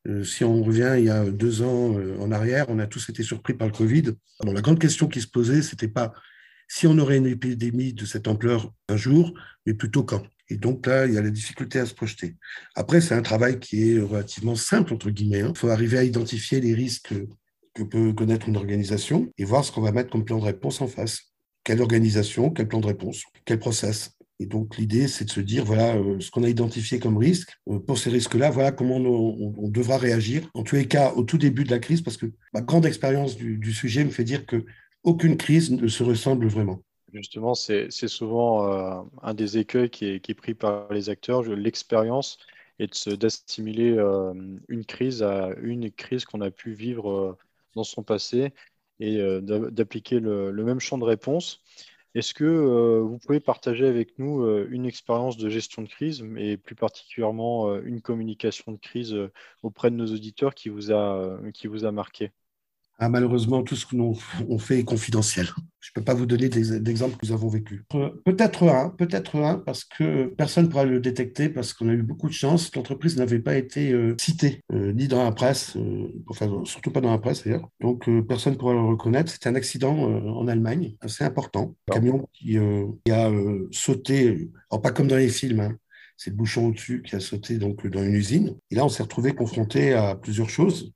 Euh, 0.08 0.24
si 0.24 0.44
on 0.44 0.64
revient 0.64 0.96
il 0.98 1.06
y 1.06 1.10
a 1.10 1.30
deux 1.30 1.62
ans 1.62 1.96
en 2.20 2.32
arrière, 2.32 2.66
on 2.70 2.80
a 2.80 2.88
tous 2.88 3.10
été 3.10 3.22
surpris 3.22 3.54
par 3.54 3.68
le 3.68 3.74
Covid. 3.74 4.14
la 4.44 4.62
grande 4.62 4.80
question 4.80 5.08
qui 5.08 5.22
se 5.22 5.28
posait, 5.28 5.62
c'était 5.62 5.88
pas 5.88 6.12
si 6.74 6.88
on 6.88 6.98
aurait 7.00 7.18
une 7.18 7.28
épidémie 7.28 7.92
de 7.92 8.06
cette 8.06 8.30
ampleur 8.30 8.72
un 8.88 8.96
jour, 8.96 9.34
mais 9.66 9.74
plutôt 9.74 10.04
quand. 10.04 10.24
Et 10.48 10.56
donc 10.56 10.88
là, 10.88 11.06
il 11.06 11.14
y 11.14 11.18
a 11.18 11.22
la 11.22 11.30
difficulté 11.30 11.80
à 11.80 11.86
se 11.86 11.94
projeter. 11.94 12.38
Après, 12.76 13.02
c'est 13.02 13.14
un 13.14 13.22
travail 13.22 13.60
qui 13.60 13.92
est 13.92 14.00
relativement 14.00 14.56
simple, 14.56 14.94
entre 14.94 15.10
guillemets. 15.10 15.40
Il 15.40 15.46
hein. 15.48 15.54
faut 15.54 15.68
arriver 15.68 15.98
à 15.98 16.06
identifier 16.06 16.62
les 16.62 16.74
risques 16.74 17.14
que 17.74 17.84
peut 17.84 18.14
connaître 18.14 18.48
une 18.48 18.56
organisation 18.56 19.30
et 19.38 19.44
voir 19.44 19.66
ce 19.66 19.74
qu'on 19.74 19.82
va 19.82 19.92
mettre 19.92 20.10
comme 20.12 20.24
plan 20.24 20.38
de 20.38 20.46
réponse 20.46 20.80
en 20.80 20.88
face. 20.88 21.34
Quelle 21.66 21.82
organisation, 21.82 22.50
quel 22.52 22.70
plan 22.70 22.80
de 22.80 22.88
réponse, 22.88 23.24
quel 23.44 23.60
process. 23.60 24.12
Et 24.40 24.46
donc 24.46 24.78
l'idée, 24.78 25.10
c'est 25.10 25.26
de 25.26 25.30
se 25.30 25.42
dire, 25.42 25.66
voilà, 25.66 25.98
euh, 25.98 26.22
ce 26.22 26.32
qu'on 26.32 26.44
a 26.44 26.50
identifié 26.50 27.00
comme 27.00 27.18
risque, 27.18 27.52
euh, 27.70 27.80
pour 27.80 27.98
ces 27.98 28.10
risques-là, 28.10 28.50
voilà 28.50 28.72
comment 28.72 28.96
on, 28.96 29.68
devra 29.68 29.98
réagir. 29.98 30.50
En 30.54 30.64
tous 30.64 30.76
les 30.76 30.88
cas, 30.88 31.12
au 31.18 31.24
tout 31.24 31.38
début 31.38 31.66
de 31.66 31.70
la 31.70 31.80
crise, 31.80 32.02
parce 32.02 32.16
que 32.16 32.28
ma 32.54 32.62
grande 32.62 32.86
expérience 32.86 33.36
du, 33.36 33.58
du 33.58 33.74
sujet 33.74 34.06
me 34.06 34.10
fait 34.10 34.24
dire 34.24 34.46
que 34.46 34.66
aucune 35.04 35.38
crise 35.38 35.72
ne 35.72 35.88
se 35.88 36.04
ressemble 36.04 36.48
vraiment. 36.48 36.82
Justement, 37.14 37.56
c'est 37.56 37.90
souvent 38.08 38.68
euh, 38.68 39.02
un 39.22 39.34
des 39.34 39.58
écueils 39.58 39.90
qui 39.90 40.06
est, 40.06 40.34
pris 40.34 40.54
par 40.54 40.92
les 40.94 41.10
acteurs, 41.10 41.44
l'expérience 41.44 42.38
et 42.80 42.88
d'assimiler 43.18 43.92
euh, 43.98 44.34
une 44.70 44.86
crise 44.86 45.22
à 45.22 45.50
une 45.62 45.92
crise 45.92 46.26
qu'on 46.26 46.42
a 46.42 46.52
pu 46.52 46.72
vivre 46.74 47.12
euh, 47.12 47.38
dans 47.76 47.84
son 47.84 48.04
passé 48.04 48.54
et 49.00 49.20
d'appliquer 49.42 50.20
le, 50.20 50.52
même 50.52 50.80
champ 50.80 51.00
de 51.00 51.04
réponse. 51.04 51.64
Est-ce 52.14 52.36
que 52.36 53.00
vous 53.00 53.18
pouvez 53.18 53.40
partager 53.40 53.88
avec 53.88 54.20
nous 54.20 54.46
une 54.68 54.86
expérience 54.86 55.38
de 55.38 55.50
gestion 55.50 55.82
de 55.82 55.88
crise 55.88 56.24
et 56.38 56.56
plus 56.58 56.76
particulièrement 56.76 57.80
une 57.80 58.02
communication 58.04 58.74
de 58.74 58.78
crise 58.78 59.18
auprès 59.64 59.90
de 59.90 59.96
nos 59.96 60.06
auditeurs 60.06 60.54
qui 60.54 60.70
vous 60.70 60.92
a, 60.92 61.40
qui 61.52 61.66
vous 61.66 61.84
a 61.86 61.92
marqué? 61.92 62.32
Ah, 63.04 63.10
malheureusement, 63.10 63.64
tout 63.64 63.76
ce 63.76 63.88
que 63.88 63.96
nous 63.96 64.16
on 64.48 64.60
fait 64.60 64.78
est 64.78 64.84
confidentiel. 64.84 65.48
Je 65.80 65.90
ne 65.90 65.94
peux 65.96 66.04
pas 66.04 66.14
vous 66.14 66.28
donner 66.28 66.50
d'exemples 66.50 67.18
que 67.18 67.26
nous 67.26 67.32
avons 67.32 67.48
vécu. 67.48 67.84
Peut-être 67.90 68.70
un, 68.70 68.90
peut-être 68.90 69.38
un, 69.38 69.58
parce 69.58 69.84
que 69.84 70.28
personne 70.28 70.66
ne 70.66 70.70
pourra 70.70 70.86
le 70.86 71.00
détecter, 71.00 71.50
parce 71.50 71.74
qu'on 71.74 71.90
a 71.90 71.94
eu 71.94 72.04
beaucoup 72.04 72.28
de 72.28 72.34
chance. 72.34 72.70
L'entreprise 72.76 73.18
n'avait 73.18 73.40
pas 73.40 73.58
été 73.58 73.92
euh, 73.92 74.16
citée, 74.22 74.62
euh, 74.72 74.94
ni 74.94 75.08
dans 75.08 75.24
la 75.24 75.32
presse, 75.32 75.76
euh, 75.78 76.14
enfin, 76.28 76.48
surtout 76.66 76.92
pas 76.92 77.02
dans 77.02 77.10
la 77.10 77.18
presse 77.18 77.44
d'ailleurs. 77.44 77.68
Donc, 77.80 78.08
personne 78.28 78.54
ne 78.54 78.60
pourra 78.60 78.74
le 78.74 78.82
reconnaître. 78.82 79.32
C'était 79.32 79.50
un 79.50 79.56
accident 79.56 79.96
en 79.98 80.48
Allemagne, 80.48 80.96
assez 81.02 81.24
important. 81.24 81.74
Un 81.90 81.94
camion 81.94 82.30
qui, 82.34 82.60
a 82.60 83.32
sauté, 83.72 84.52
alors 84.70 84.84
pas 84.84 84.92
comme 84.92 85.08
dans 85.08 85.18
les 85.18 85.30
films, 85.30 85.62
hein. 85.62 85.76
c'est 86.18 86.30
le 86.30 86.36
bouchon 86.36 86.68
au-dessus 86.68 87.02
qui 87.02 87.16
a 87.16 87.20
sauté 87.20 87.58
donc, 87.58 87.88
dans 87.88 88.04
une 88.04 88.14
usine. 88.14 88.58
Et 88.70 88.76
là, 88.76 88.86
on 88.86 88.90
s'est 88.90 89.02
retrouvé 89.02 89.34
confronté 89.34 89.94
à 89.94 90.14
plusieurs 90.14 90.52
choses. 90.52 90.94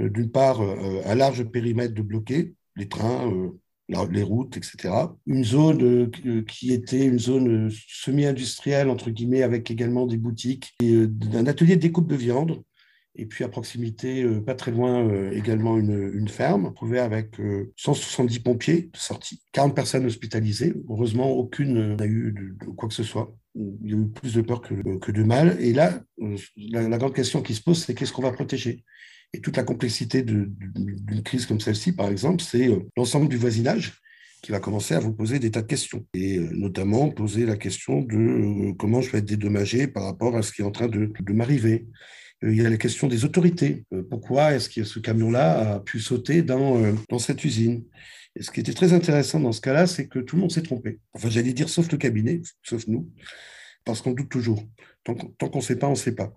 Euh, 0.00 0.08
d'une 0.08 0.30
part, 0.30 0.60
euh, 0.62 1.02
un 1.04 1.14
large 1.14 1.44
périmètre 1.44 1.94
de 1.94 2.02
bloqués, 2.02 2.54
les 2.76 2.88
trains, 2.88 3.30
euh, 3.30 3.50
les 4.10 4.22
routes, 4.22 4.56
etc. 4.56 4.94
Une 5.26 5.44
zone 5.44 6.10
qui 6.46 6.72
était 6.72 7.04
une 7.04 7.18
zone 7.18 7.70
semi-industrielle, 7.70 8.88
entre 8.88 9.10
guillemets, 9.10 9.42
avec 9.42 9.70
également 9.70 10.06
des 10.06 10.16
boutiques, 10.16 10.72
et 10.82 11.06
un 11.34 11.46
atelier 11.46 11.76
de 11.76 11.82
découpe 11.82 12.08
de 12.08 12.16
viande. 12.16 12.62
Et 13.16 13.26
puis 13.26 13.44
à 13.44 13.48
proximité, 13.48 14.24
pas 14.46 14.54
très 14.54 14.70
loin, 14.70 15.30
également 15.32 15.76
une, 15.76 16.26
ferme, 16.28 16.72
trouvée 16.72 17.00
avec 17.00 17.36
170 17.76 18.38
pompiers 18.38 18.88
de 18.90 18.96
sortie, 18.96 19.42
40 19.52 19.74
personnes 19.74 20.06
hospitalisées. 20.06 20.72
Heureusement, 20.88 21.30
aucune 21.30 21.96
n'a 21.96 22.06
eu 22.06 22.32
de, 22.32 22.70
quoi 22.70 22.88
que 22.88 22.94
ce 22.94 23.02
soit. 23.02 23.36
Il 23.54 23.90
y 23.90 23.92
a 23.92 23.98
eu 23.98 24.08
plus 24.08 24.32
de 24.32 24.40
peur 24.40 24.62
que, 24.62 24.96
que 24.96 25.12
de 25.12 25.22
mal. 25.22 25.58
Et 25.60 25.74
là, 25.74 26.00
la 26.56 26.96
grande 26.96 27.14
question 27.14 27.42
qui 27.42 27.54
se 27.54 27.60
pose, 27.60 27.84
c'est 27.84 27.94
qu'est-ce 27.94 28.14
qu'on 28.14 28.22
va 28.22 28.32
protéger? 28.32 28.82
Et 29.32 29.40
toute 29.40 29.56
la 29.56 29.62
complexité 29.62 30.22
d'une 30.22 31.22
crise 31.24 31.46
comme 31.46 31.60
celle-ci, 31.60 31.92
par 31.92 32.08
exemple, 32.08 32.42
c'est 32.42 32.68
euh, 32.68 32.80
l'ensemble 32.96 33.28
du 33.28 33.36
voisinage 33.36 33.98
qui 34.42 34.50
va 34.50 34.58
commencer 34.58 34.94
à 34.94 34.98
vous 34.98 35.12
poser 35.12 35.38
des 35.38 35.52
tas 35.52 35.62
de 35.62 35.66
questions, 35.66 36.04
et 36.14 36.38
euh, 36.38 36.50
notamment 36.52 37.08
poser 37.10 37.46
la 37.46 37.56
question 37.56 38.02
de 38.02 38.16
euh, 38.16 38.72
comment 38.78 39.00
je 39.00 39.10
vais 39.10 39.18
être 39.18 39.24
dédommagé 39.24 39.86
par 39.86 40.04
rapport 40.04 40.36
à 40.36 40.42
ce 40.42 40.52
qui 40.52 40.62
est 40.62 40.64
en 40.64 40.70
train 40.70 40.88
de, 40.88 41.12
m'arriver. 41.32 41.86
Il 42.42 42.56
y 42.56 42.66
a 42.66 42.68
la 42.68 42.76
question 42.76 43.06
des 43.06 43.24
autorités. 43.24 43.84
Pourquoi 44.10 44.52
est-ce 44.52 44.68
que 44.68 44.82
ce 44.82 44.98
camion-là 44.98 45.74
a 45.74 45.80
pu 45.80 46.00
sauter 46.00 46.42
dans, 46.42 46.76
dans 47.08 47.20
cette 47.20 47.44
usine? 47.44 47.84
Et 48.34 48.42
ce 48.42 48.50
qui 48.50 48.58
était 48.58 48.72
très 48.72 48.92
intéressant 48.92 49.38
dans 49.38 49.52
ce 49.52 49.60
cas-là, 49.60 49.86
c'est 49.86 50.08
que 50.08 50.18
tout 50.18 50.34
le 50.34 50.40
monde 50.40 50.50
s'est 50.50 50.62
trompé. 50.62 50.98
Enfin, 51.12 51.30
j'allais 51.30 51.52
dire 51.52 51.68
sauf 51.68 51.92
le 51.92 51.98
cabinet, 51.98 52.42
sauf 52.64 52.88
nous, 52.88 53.08
parce 53.84 54.02
qu'on 54.02 54.10
doute 54.10 54.28
toujours. 54.28 54.60
Tant, 55.04 55.14
tant 55.14 55.48
qu'on 55.50 55.58
ne 55.58 55.62
sait 55.62 55.78
pas, 55.78 55.86
on 55.86 55.92
ne 55.92 55.96
sait 55.96 56.16
pas 56.16 56.34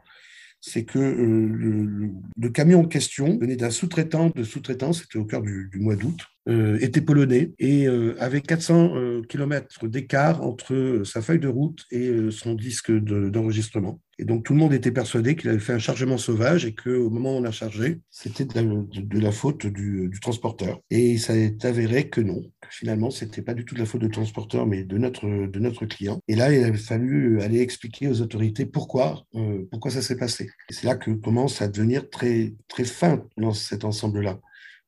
c'est 0.68 0.84
que 0.84 0.98
euh, 0.98 2.12
le, 2.38 2.50
camion 2.50 2.82
en 2.82 2.88
question 2.88 3.38
venait 3.38 3.56
d'un 3.56 3.70
sous-traitant 3.70 4.32
de 4.34 4.44
sous-traitant, 4.44 4.94
c'était 4.94 5.20
au 5.20 5.26
cœur 5.26 5.42
du, 5.42 5.70
mois 5.76 5.96
d'août, 5.96 6.20
euh, 6.50 6.80
était 6.82 7.02
polonais 7.02 7.54
et 7.60 7.88
euh, 7.88 8.16
avait 8.20 8.42
400 8.42 9.22
km 9.30 9.88
d'écart 9.88 10.42
entre 10.42 11.04
sa 11.06 11.22
feuille 11.22 11.40
de 11.40 11.48
route 11.48 11.86
et 11.92 12.32
son 12.32 12.56
disque 12.56 12.92
d'enregistrement. 12.92 14.00
Et 14.18 14.24
donc 14.24 14.46
tout 14.46 14.54
le 14.54 14.60
monde 14.60 14.74
était 14.74 14.92
persuadé 14.92 15.36
qu'il 15.36 15.50
avait 15.50 15.60
fait 15.60 15.74
un 15.74 15.80
chargement 15.80 16.18
sauvage 16.18 16.66
et 16.66 16.74
qu'au 16.74 17.10
moment 17.10 17.36
où 17.36 17.42
on 17.42 17.44
a 17.44 17.52
chargé, 17.52 18.00
c'était 18.10 18.46
de, 18.46 19.20
la 19.20 19.32
faute 19.32 19.66
du, 19.66 20.10
transporteur. 20.22 20.80
Et 20.90 21.18
ça 21.18 21.36
est 21.36 21.66
avéré 21.66 22.10
que 22.10 22.22
non, 22.22 22.42
que 22.62 22.70
finalement, 22.70 23.12
ce 23.12 23.26
n'était 23.26 23.42
pas 23.42 23.54
du 23.54 23.66
tout 23.66 23.76
de 23.76 23.80
la 23.80 23.86
faute 23.86 24.02
du 24.02 24.10
transporteur, 24.10 24.66
mais 24.68 24.84
de 24.84 24.98
notre, 24.98 25.26
de 25.26 25.60
notre 25.60 25.86
client. 25.86 26.22
Et 26.30 26.36
là, 26.36 26.54
il 26.54 26.64
a 26.64 26.74
fallu 26.74 27.42
aller 27.42 27.60
expliquer 27.60 28.08
aux 28.08 28.22
autorités 28.22 28.66
pourquoi, 28.66 29.26
euh, 29.36 29.68
pourquoi 29.70 29.92
ça 29.92 30.02
s'est 30.02 30.18
passé. 30.18 30.50
Et 30.70 30.74
c'est 30.74 30.88
là 30.88 30.96
que 30.96 31.12
commence 31.12 31.62
à 31.62 31.68
devenir 31.68 32.10
très, 32.10 32.54
très 32.70 32.86
fin 32.86 33.26
dans 33.36 33.54
cet 33.54 33.84
ensemble-là. 33.84 34.40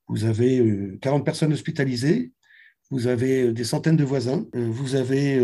Vous 0.08 0.24
avez 0.24 0.98
40 1.02 1.22
euh, 1.22 1.24
personnes 1.26 1.52
hospitalisées, 1.52 2.32
vous 2.90 3.08
avez 3.08 3.52
des 3.52 3.66
centaines 3.66 3.98
de 3.98 4.06
voisins, 4.06 4.46
euh, 4.56 4.70
vous 4.70 4.96
avez 4.96 5.42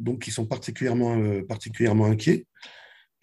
donc 0.00 0.22
qui 0.22 0.32
sont 0.32 0.46
particulièrement, 0.46 1.16
particulièrement 1.46 2.06
inquiets. 2.06 2.46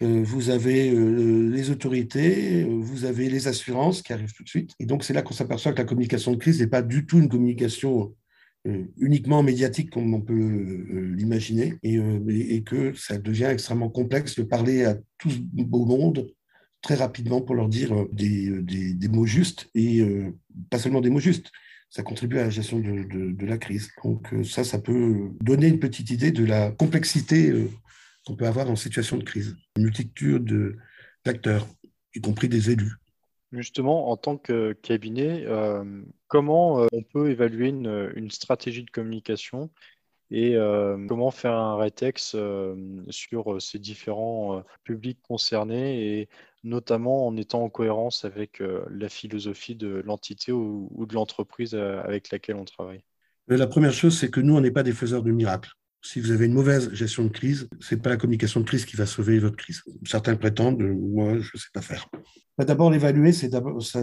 Euh, 0.02 0.22
vous 0.24 0.50
avez 0.50 0.90
euh, 0.90 1.48
les 1.50 1.70
autorités, 1.70 2.64
euh, 2.64 2.78
vous 2.80 3.04
avez 3.04 3.28
les 3.28 3.46
assurances 3.46 4.02
qui 4.02 4.12
arrivent 4.12 4.32
tout 4.32 4.42
de 4.42 4.48
suite. 4.48 4.72
Et 4.80 4.86
donc, 4.86 5.04
c'est 5.04 5.12
là 5.12 5.22
qu'on 5.22 5.34
s'aperçoit 5.34 5.72
que 5.72 5.78
la 5.78 5.84
communication 5.84 6.32
de 6.32 6.38
crise 6.38 6.60
n'est 6.60 6.66
pas 6.66 6.82
du 6.82 7.06
tout 7.06 7.18
une 7.18 7.28
communication 7.28 8.14
uniquement 8.96 9.42
médiatique 9.42 9.90
comme 9.90 10.14
on 10.14 10.20
peut 10.20 11.12
l'imaginer 11.16 11.74
et, 11.82 12.62
que 12.62 12.94
ça 12.94 13.18
devient 13.18 13.46
extrêmement 13.46 13.88
complexe 13.88 14.36
de 14.36 14.44
parler 14.44 14.84
à 14.84 14.96
tout 15.18 15.30
beau 15.52 15.84
monde 15.84 16.30
très 16.80 16.94
rapidement 16.94 17.40
pour 17.40 17.56
leur 17.56 17.68
dire 17.68 18.06
des, 18.12 19.08
mots 19.10 19.26
justes 19.26 19.68
et 19.74 20.00
pas 20.70 20.78
seulement 20.78 21.00
des 21.00 21.10
mots 21.10 21.18
justes. 21.18 21.50
Ça 21.90 22.04
contribue 22.04 22.38
à 22.38 22.44
la 22.44 22.50
gestion 22.50 22.78
de 22.78 23.46
la 23.46 23.58
crise. 23.58 23.90
Donc 24.04 24.32
ça, 24.44 24.62
ça 24.62 24.78
peut 24.78 25.30
donner 25.40 25.66
une 25.66 25.80
petite 25.80 26.10
idée 26.10 26.30
de 26.30 26.44
la 26.44 26.70
complexité 26.70 27.52
qu'on 28.26 28.36
peut 28.36 28.46
avoir 28.46 28.70
en 28.70 28.76
situation 28.76 29.16
de 29.16 29.24
crise. 29.24 29.56
Une 29.76 29.84
multitude 29.84 30.76
d'acteurs. 31.24 31.66
y 32.14 32.20
compris 32.20 32.48
des 32.48 32.70
élus. 32.70 32.92
Justement, 33.52 34.10
en 34.10 34.16
tant 34.16 34.36
que 34.38 34.72
cabinet, 34.72 35.46
comment 36.28 36.86
on 36.90 37.02
peut 37.02 37.30
évaluer 37.30 37.68
une, 37.68 38.30
stratégie 38.30 38.82
de 38.82 38.90
communication 38.90 39.70
et 40.30 40.56
comment 41.06 41.30
faire 41.30 41.52
un 41.52 41.76
rétex 41.76 42.34
sur 43.10 43.62
ces 43.62 43.78
différents 43.78 44.64
publics 44.84 45.20
concernés 45.20 46.20
et 46.20 46.28
notamment 46.64 47.26
en 47.26 47.36
étant 47.36 47.62
en 47.62 47.68
cohérence 47.68 48.24
avec 48.24 48.62
la 48.90 49.08
philosophie 49.10 49.74
de 49.76 50.02
l'entité 50.06 50.52
ou, 50.52 51.06
de 51.06 51.14
l'entreprise 51.14 51.74
avec 51.74 52.30
laquelle 52.30 52.56
on 52.56 52.64
travaille? 52.64 53.04
La 53.48 53.66
première 53.66 53.92
chose, 53.92 54.18
c'est 54.18 54.30
que 54.30 54.40
nous, 54.40 54.56
on 54.56 54.60
n'est 54.60 54.70
pas 54.70 54.82
des 54.82 54.92
faiseurs 54.92 55.22
de 55.22 55.30
miracles. 55.30 55.72
Si 56.04 56.20
vous 56.20 56.32
avez 56.32 56.46
une 56.46 56.52
mauvaise 56.52 56.92
gestion 56.92 57.24
de 57.24 57.28
crise, 57.28 57.68
ce 57.80 57.94
n'est 57.94 58.00
pas 58.00 58.10
la 58.10 58.16
communication 58.16 58.60
de 58.60 58.64
crise 58.64 58.84
qui 58.84 58.96
va 58.96 59.06
sauver 59.06 59.38
votre 59.38 59.56
crise. 59.56 59.82
Certains 60.04 60.34
prétendent, 60.34 60.82
moi, 60.82 61.38
je 61.38 61.50
ne 61.54 61.58
sais 61.58 61.68
pas 61.72 61.80
faire. 61.80 62.08
Bah, 62.58 62.64
d'abord, 62.64 62.90
l'évaluer, 62.90 63.32
ça, 63.32 63.48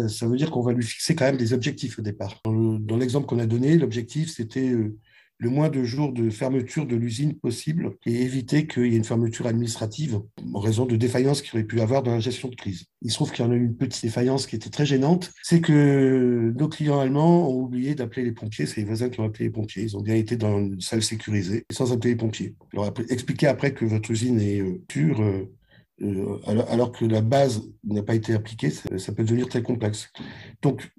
ça, 0.07 0.27
veut 0.27 0.37
dire 0.37 0.49
qu'on 0.49 0.61
va 0.61 0.71
lui 0.71 0.83
fixer 0.83 1.13
quand 1.13 1.25
même 1.25 1.37
des 1.37 1.53
objectifs 1.53 1.99
au 1.99 2.01
départ. 2.01 2.41
Dans 2.45 2.97
l'exemple 2.97 3.27
qu'on 3.27 3.39
a 3.39 3.45
donné, 3.45 3.77
l'objectif, 3.77 4.31
c'était 4.31 4.69
euh, 4.69 4.97
le 5.39 5.49
moins 5.49 5.69
de 5.69 5.83
jours 5.83 6.11
de 6.11 6.29
fermeture 6.29 6.85
de 6.85 6.95
l'usine 6.95 7.33
possible 7.33 7.91
et 8.05 8.21
éviter 8.23 8.67
qu'il 8.67 8.87
y 8.87 8.93
ait 8.93 8.97
une 8.97 9.05
fermeture 9.05 9.47
administrative 9.47 10.19
en 10.53 10.59
raison 10.59 10.85
de 10.85 10.97
défaillances 10.97 11.41
qu'il 11.41 11.57
aurait 11.57 11.67
pu 11.67 11.79
avoir 11.79 12.03
dans 12.03 12.11
la 12.11 12.19
gestion 12.19 12.49
de 12.49 12.55
crise. 12.55 12.85
Il 13.01 13.09
se 13.09 13.15
trouve 13.15 13.31
qu'il 13.31 13.45
y 13.45 13.47
en 13.47 13.51
a 13.51 13.55
eu 13.55 13.63
une 13.63 13.77
petite 13.77 14.03
défaillance 14.03 14.47
qui 14.47 14.57
était 14.57 14.69
très 14.69 14.85
gênante, 14.85 15.31
c'est 15.41 15.61
que 15.61 16.53
nos 16.57 16.67
clients 16.67 16.99
allemands 16.99 17.49
ont 17.49 17.61
oublié 17.61 17.95
d'appeler 17.95 18.25
les 18.25 18.33
pompiers, 18.33 18.65
c'est 18.65 18.81
les 18.81 18.85
voisins 18.85 19.09
qui 19.09 19.21
ont 19.21 19.25
appelé 19.25 19.45
les 19.45 19.51
pompiers, 19.51 19.83
ils 19.83 19.95
ont 19.95 20.01
bien 20.01 20.15
été 20.15 20.35
dans 20.35 20.59
une 20.59 20.81
salle 20.81 21.03
sécurisée 21.03 21.65
sans 21.71 21.93
appeler 21.93 22.11
les 22.11 22.17
pompiers. 22.17 22.55
expliqué 23.09 23.47
après 23.47 23.73
que 23.73 23.85
votre 23.85 24.11
usine 24.11 24.41
est 24.41 24.59
euh, 24.59 24.81
pure, 24.89 25.21
euh, 25.21 25.49
euh, 26.01 26.39
alors, 26.45 26.91
que 26.91 27.05
la 27.05 27.21
base 27.21 27.61
n'a 27.83 28.03
pas 28.03 28.15
été 28.15 28.33
appliquée, 28.33 28.69
ça 28.69 29.13
peut 29.13 29.23
devenir 29.23 29.49
très 29.49 29.61
complexe. 29.61 30.11
Donc, 30.61 30.89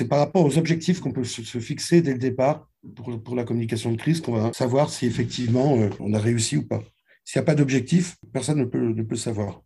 c'est 0.00 0.08
par 0.08 0.20
rapport 0.20 0.46
aux 0.46 0.56
objectifs 0.56 1.00
qu'on 1.00 1.12
peut 1.12 1.24
se 1.24 1.58
fixer 1.58 2.00
dès 2.00 2.14
le 2.14 2.18
départ 2.18 2.66
pour, 2.96 3.36
la 3.36 3.44
communication 3.44 3.92
de 3.92 3.98
crise 3.98 4.22
qu'on 4.22 4.32
va 4.32 4.50
savoir 4.54 4.88
si 4.88 5.04
effectivement 5.04 5.78
euh, 5.78 5.90
on 6.00 6.14
a 6.14 6.18
réussi 6.18 6.56
ou 6.56 6.66
pas. 6.66 6.82
S'il 7.22 7.38
n'y 7.38 7.42
a 7.42 7.44
pas 7.44 7.54
d'objectif, 7.54 8.16
personne 8.32 8.60
ne 8.60 8.64
peut, 8.64 8.78
ne 8.78 9.02
peut 9.02 9.16
savoir. 9.16 9.60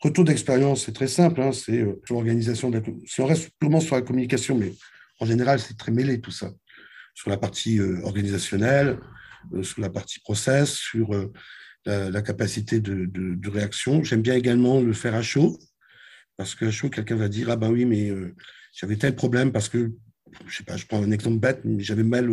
Retour 0.00 0.24
d'expérience, 0.24 0.86
c'est 0.86 0.94
très 0.94 1.08
simple, 1.08 1.42
hein, 1.42 1.52
c'est 1.52 1.78
euh, 1.78 2.00
sur 2.06 2.14
l'organisation 2.14 2.70
de 2.70 2.78
la 2.78 2.84
Si 3.04 3.20
on 3.20 3.26
reste 3.26 3.50
purement 3.58 3.80
sur 3.80 3.96
la 3.96 4.00
communication, 4.00 4.56
mais 4.56 4.72
en 5.20 5.26
général, 5.26 5.60
c'est 5.60 5.76
très 5.76 5.92
mêlé 5.92 6.22
tout 6.22 6.30
ça. 6.30 6.50
Sur 7.14 7.28
la 7.28 7.36
partie 7.36 7.78
euh, 7.78 8.00
organisationnelle, 8.02 8.98
sur 9.60 9.82
la 9.82 9.90
partie 9.90 10.20
process, 10.20 10.72
sur 10.72 11.10
la, 11.84 12.22
capacité 12.22 12.80
de, 12.80 13.04
de, 13.04 13.34
de 13.34 13.50
réaction. 13.50 14.02
J'aime 14.02 14.22
bien 14.22 14.36
également 14.36 14.80
le 14.80 14.94
faire 14.94 15.14
à 15.14 15.20
chaud, 15.20 15.58
parce 16.38 16.54
qu'à 16.54 16.70
chaud, 16.70 16.88
quelqu'un 16.88 17.16
va 17.16 17.28
dire 17.28 17.50
Ah 17.50 17.56
ben 17.56 17.70
oui, 17.70 17.84
mais 17.84 18.10
j'avais 18.76 18.96
tel 18.96 19.16
problème 19.16 19.52
parce 19.52 19.68
que, 19.68 19.92
je 20.46 20.56
sais 20.56 20.64
pas, 20.64 20.76
je 20.76 20.86
prends 20.86 21.02
un 21.02 21.10
exemple 21.10 21.38
bête, 21.38 21.62
j'avais 21.78 22.02
mal. 22.02 22.30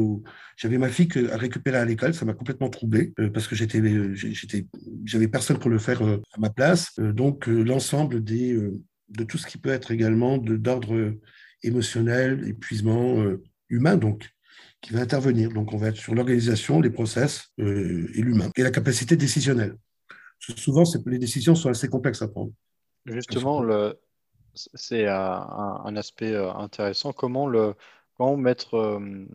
J'avais 0.58 0.78
ma 0.78 0.90
fille 0.90 1.08
à 1.32 1.38
récupérer 1.38 1.78
à 1.78 1.86
l'école, 1.86 2.14
ça 2.14 2.26
m'a 2.26 2.34
complètement 2.34 2.70
troublé 2.70 3.14
euh, 3.20 3.30
parce 3.30 3.48
que 3.48 3.56
j'étais, 3.56 3.82
j'étais, 4.14 4.68
j'avais 5.06 5.28
personne 5.28 5.58
pour 5.58 5.70
le 5.70 5.80
faire 5.80 6.02
euh, 6.04 6.22
à 6.34 6.40
ma 6.40 6.50
place. 6.50 6.92
Euh, 7.00 7.14
donc, 7.14 7.48
l'ensemble 7.48 8.24
de 8.24 9.24
tout 9.24 9.38
ce 9.38 9.48
qui 9.48 9.58
peut 9.58 9.70
être 9.70 9.92
également 9.92 10.38
d'ordre 10.38 11.16
émotionnel, 11.64 12.46
épuisement 12.48 13.24
humain, 13.70 13.96
donc 13.96 14.30
qui 14.82 14.92
va 14.92 15.00
intervenir. 15.00 15.50
Donc, 15.50 15.74
on 15.74 15.78
va 15.78 15.88
être 15.88 15.98
sur 15.98 16.14
l'organisation, 16.14 16.82
les 16.82 16.90
process 16.90 17.52
et 17.58 18.22
l'humain 18.22 18.50
et 18.58 18.64
la 18.64 18.72
capacité 18.72 19.16
décisionnelle. 19.16 19.78
Souvent, 20.40 20.84
les 21.06 21.20
décisions 21.20 21.56
sont 21.56 21.70
assez 21.70 21.88
complexes 21.88 22.22
à 22.22 22.28
prendre. 22.28 22.52
Justement, 23.06 23.62
le, 23.62 23.96
c'est 24.54 25.08
euh, 25.08 25.14
un, 25.14 25.96
aspect 25.96 26.34
euh, 26.34 26.52
intéressant. 26.54 27.14
Comment, 27.14 27.48
le, 27.48 27.76
mettre 28.38 28.76
euh, 28.76 29.26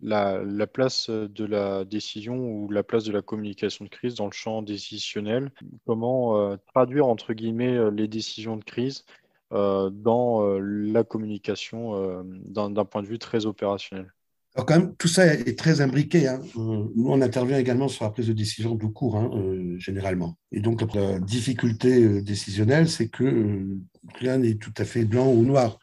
la, 0.00 0.66
place 0.66 1.10
de 1.10 1.44
la 1.44 1.84
décision 1.84 2.36
ou 2.36 2.70
la 2.70 2.82
place 2.82 3.04
de 3.04 3.12
la 3.12 3.22
communication 3.22 3.84
de 3.84 3.90
crise 3.90 4.14
dans 4.14 4.26
le 4.26 4.32
champ 4.32 4.62
décisionnel? 4.62 5.52
Comment 5.86 6.56
traduire, 6.74 7.06
entre 7.06 7.32
guillemets, 7.32 7.90
les 7.90 8.08
décisions 8.08 8.56
de 8.56 8.64
crise 8.64 9.04
dans 9.50 10.58
la 10.60 11.04
communication 11.04 12.22
d'un 12.24 12.84
point 12.84 13.02
de 13.02 13.08
vue 13.08 13.18
très 13.18 13.46
opérationnel? 13.46 14.12
Alors 14.56 14.66
quand 14.66 14.78
même, 14.78 14.96
tout 14.96 15.06
ça 15.06 15.26
est 15.26 15.58
très 15.58 15.82
imbriqué. 15.82 16.26
Hein. 16.26 16.40
Nous, 16.56 17.06
on 17.08 17.20
intervient 17.20 17.58
également 17.58 17.88
sur 17.88 18.04
la 18.04 18.10
prise 18.10 18.26
de 18.28 18.32
décision 18.32 18.76
tout 18.76 18.90
court, 18.90 19.16
hein, 19.16 19.30
généralement. 19.78 20.38
Et 20.50 20.60
donc, 20.60 20.82
la 20.94 21.20
difficulté 21.20 22.22
décisionnelle, 22.22 22.88
c'est 22.88 23.08
que 23.08 23.66
rien 24.14 24.38
n'est 24.38 24.54
tout 24.54 24.72
à 24.78 24.84
fait 24.84 25.04
blanc 25.04 25.30
ou 25.30 25.44
noir. 25.44 25.78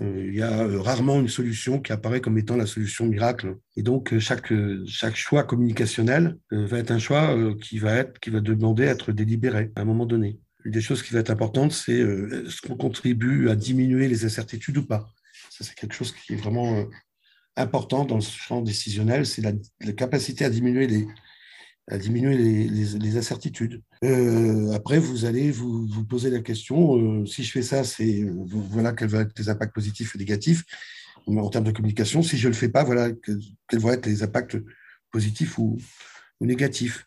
Euh, 0.00 0.26
il 0.26 0.34
y 0.34 0.42
a 0.42 0.62
euh, 0.62 0.80
rarement 0.80 1.20
une 1.20 1.28
solution 1.28 1.80
qui 1.80 1.92
apparaît 1.92 2.20
comme 2.20 2.38
étant 2.38 2.56
la 2.56 2.66
solution 2.66 3.06
miracle. 3.06 3.56
Et 3.76 3.82
donc, 3.82 4.12
euh, 4.12 4.18
chaque, 4.18 4.52
chaque 4.86 5.16
choix 5.16 5.44
communicationnel 5.44 6.36
va 6.50 6.78
être 6.78 6.90
un 6.90 6.98
choix 6.98 7.36
qui 7.60 7.78
va, 7.78 7.94
être, 7.96 8.18
qui 8.18 8.30
va 8.30 8.40
demander 8.40 8.88
à 8.88 8.92
être 8.92 9.12
délibéré 9.12 9.70
à 9.76 9.82
un 9.82 9.84
moment 9.84 10.06
donné. 10.06 10.38
Une 10.64 10.72
des 10.72 10.80
choses 10.80 11.02
qui 11.02 11.12
va 11.12 11.20
être 11.20 11.30
importante, 11.30 11.72
c'est 11.72 11.98
est-ce 11.98 12.62
qu'on 12.62 12.76
contribue 12.76 13.50
à 13.50 13.54
diminuer 13.54 14.08
les 14.08 14.24
incertitudes 14.24 14.78
ou 14.78 14.86
pas? 14.86 15.08
Ça, 15.50 15.62
c'est 15.64 15.74
quelque 15.74 15.94
chose 15.94 16.12
qui 16.12 16.32
est 16.32 16.36
vraiment 16.36 16.86
important 17.56 18.04
dans 18.04 18.16
le 18.16 18.22
champ 18.22 18.62
décisionnel, 18.62 19.26
c'est 19.26 19.42
la, 19.42 19.92
capacité 19.92 20.44
à 20.44 20.50
diminuer 20.50 20.86
les, 20.86 21.06
à 21.88 21.98
diminuer 21.98 22.36
les, 22.36 23.16
incertitudes. 23.16 23.82
Euh, 24.02 24.72
après, 24.72 24.98
vous 24.98 25.24
allez 25.24 25.50
vous, 25.50 26.04
poser 26.04 26.30
la 26.30 26.40
question, 26.40 26.96
euh, 26.96 27.26
si 27.26 27.44
je 27.44 27.52
fais 27.52 27.62
ça, 27.62 27.84
c'est 27.84 28.26
voilà 28.46 28.92
quels 28.92 29.08
vont 29.08 29.20
être 29.20 29.38
les 29.38 29.48
impacts 29.48 29.74
positifs 29.74 30.14
et 30.14 30.18
négatifs 30.18 30.64
en 31.26 31.48
termes 31.48 31.64
de 31.64 31.72
communication. 31.72 32.22
Si 32.22 32.36
je 32.36 32.48
ne 32.48 32.52
le 32.52 32.58
fais 32.58 32.68
pas, 32.68 32.84
voilà 32.84 33.10
quels 33.68 33.80
vont 33.80 33.92
être 33.92 34.06
les 34.06 34.22
impacts 34.22 34.56
positifs 35.10 35.58
ou, 35.58 35.78
négatifs. 36.40 37.06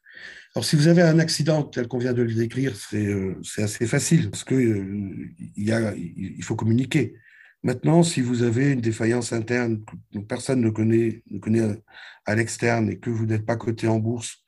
Alors, 0.55 0.65
si 0.65 0.75
vous 0.75 0.88
avez 0.88 1.03
un 1.03 1.19
accident 1.19 1.62
tel 1.62 1.88
qu'on 1.88 1.99
vient 1.99 2.13
de 2.13 2.23
le 2.23 2.33
décrire, 2.33 2.75
c'est 2.75 3.05
euh, 3.05 3.39
assez 3.57 3.86
facile 3.86 4.31
parce 4.31 4.43
qu'il 4.43 5.36
il, 5.55 6.33
il 6.38 6.43
faut 6.43 6.55
communiquer. 6.55 7.13
Maintenant, 7.63 8.03
si 8.03 8.21
vous 8.21 8.43
avez 8.43 8.71
une 8.71 8.81
défaillance 8.81 9.33
interne 9.33 9.83
que 10.13 10.19
personne 10.19 10.61
ne 10.61 10.69
connaît, 10.69 11.23
ne 11.29 11.39
connaît 11.39 11.81
à 12.25 12.35
l'externe 12.35 12.89
et 12.89 12.99
que 12.99 13.09
vous 13.09 13.25
n'êtes 13.25 13.45
pas 13.45 13.57
coté 13.57 13.87
en 13.87 13.99
bourse 13.99 14.43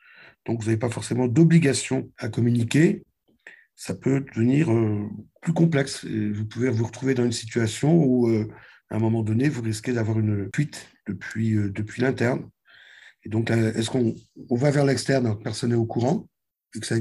donc 0.46 0.62
vous 0.62 0.66
n'avez 0.66 0.78
pas 0.78 0.90
forcément 0.90 1.28
d'obligation 1.28 2.12
à 2.18 2.30
communiquer, 2.30 3.04
ça 3.76 3.94
peut 3.94 4.22
devenir 4.22 4.72
euh, 4.72 5.08
plus 5.42 5.54
complexe. 5.54 6.06
vous 6.06 6.46
pouvez 6.46 6.70
vous 6.70 6.86
retrouver 6.86 7.14
dans 7.14 7.24
une 7.24 7.32
situation 7.32 8.04
où, 8.04 8.30
euh, 8.30 8.48
à 8.90 8.96
un 8.96 9.00
moment 9.00 9.24
donné, 9.24 9.48
vous 9.48 9.62
risquez 9.62 9.94
d'avoir 9.94 10.20
une 10.20 10.50
fuite 10.56 10.88
depuis, 11.08 11.54
euh, 11.54 11.70
depuis 11.70 12.02
l'interne. 12.02 12.50
Et 13.24 13.30
donc, 13.30 13.52
est-ce 13.52 13.90
qu'on 13.90 14.16
on 14.50 14.56
va 14.56 14.72
vers 14.72 14.86
l'externe, 14.86 15.38
personne 15.44 15.70
n'est 15.70 15.76
au 15.76 15.86
courant, 15.86 16.28
et 16.76 16.80
que 16.80 16.88
ça 16.88 17.00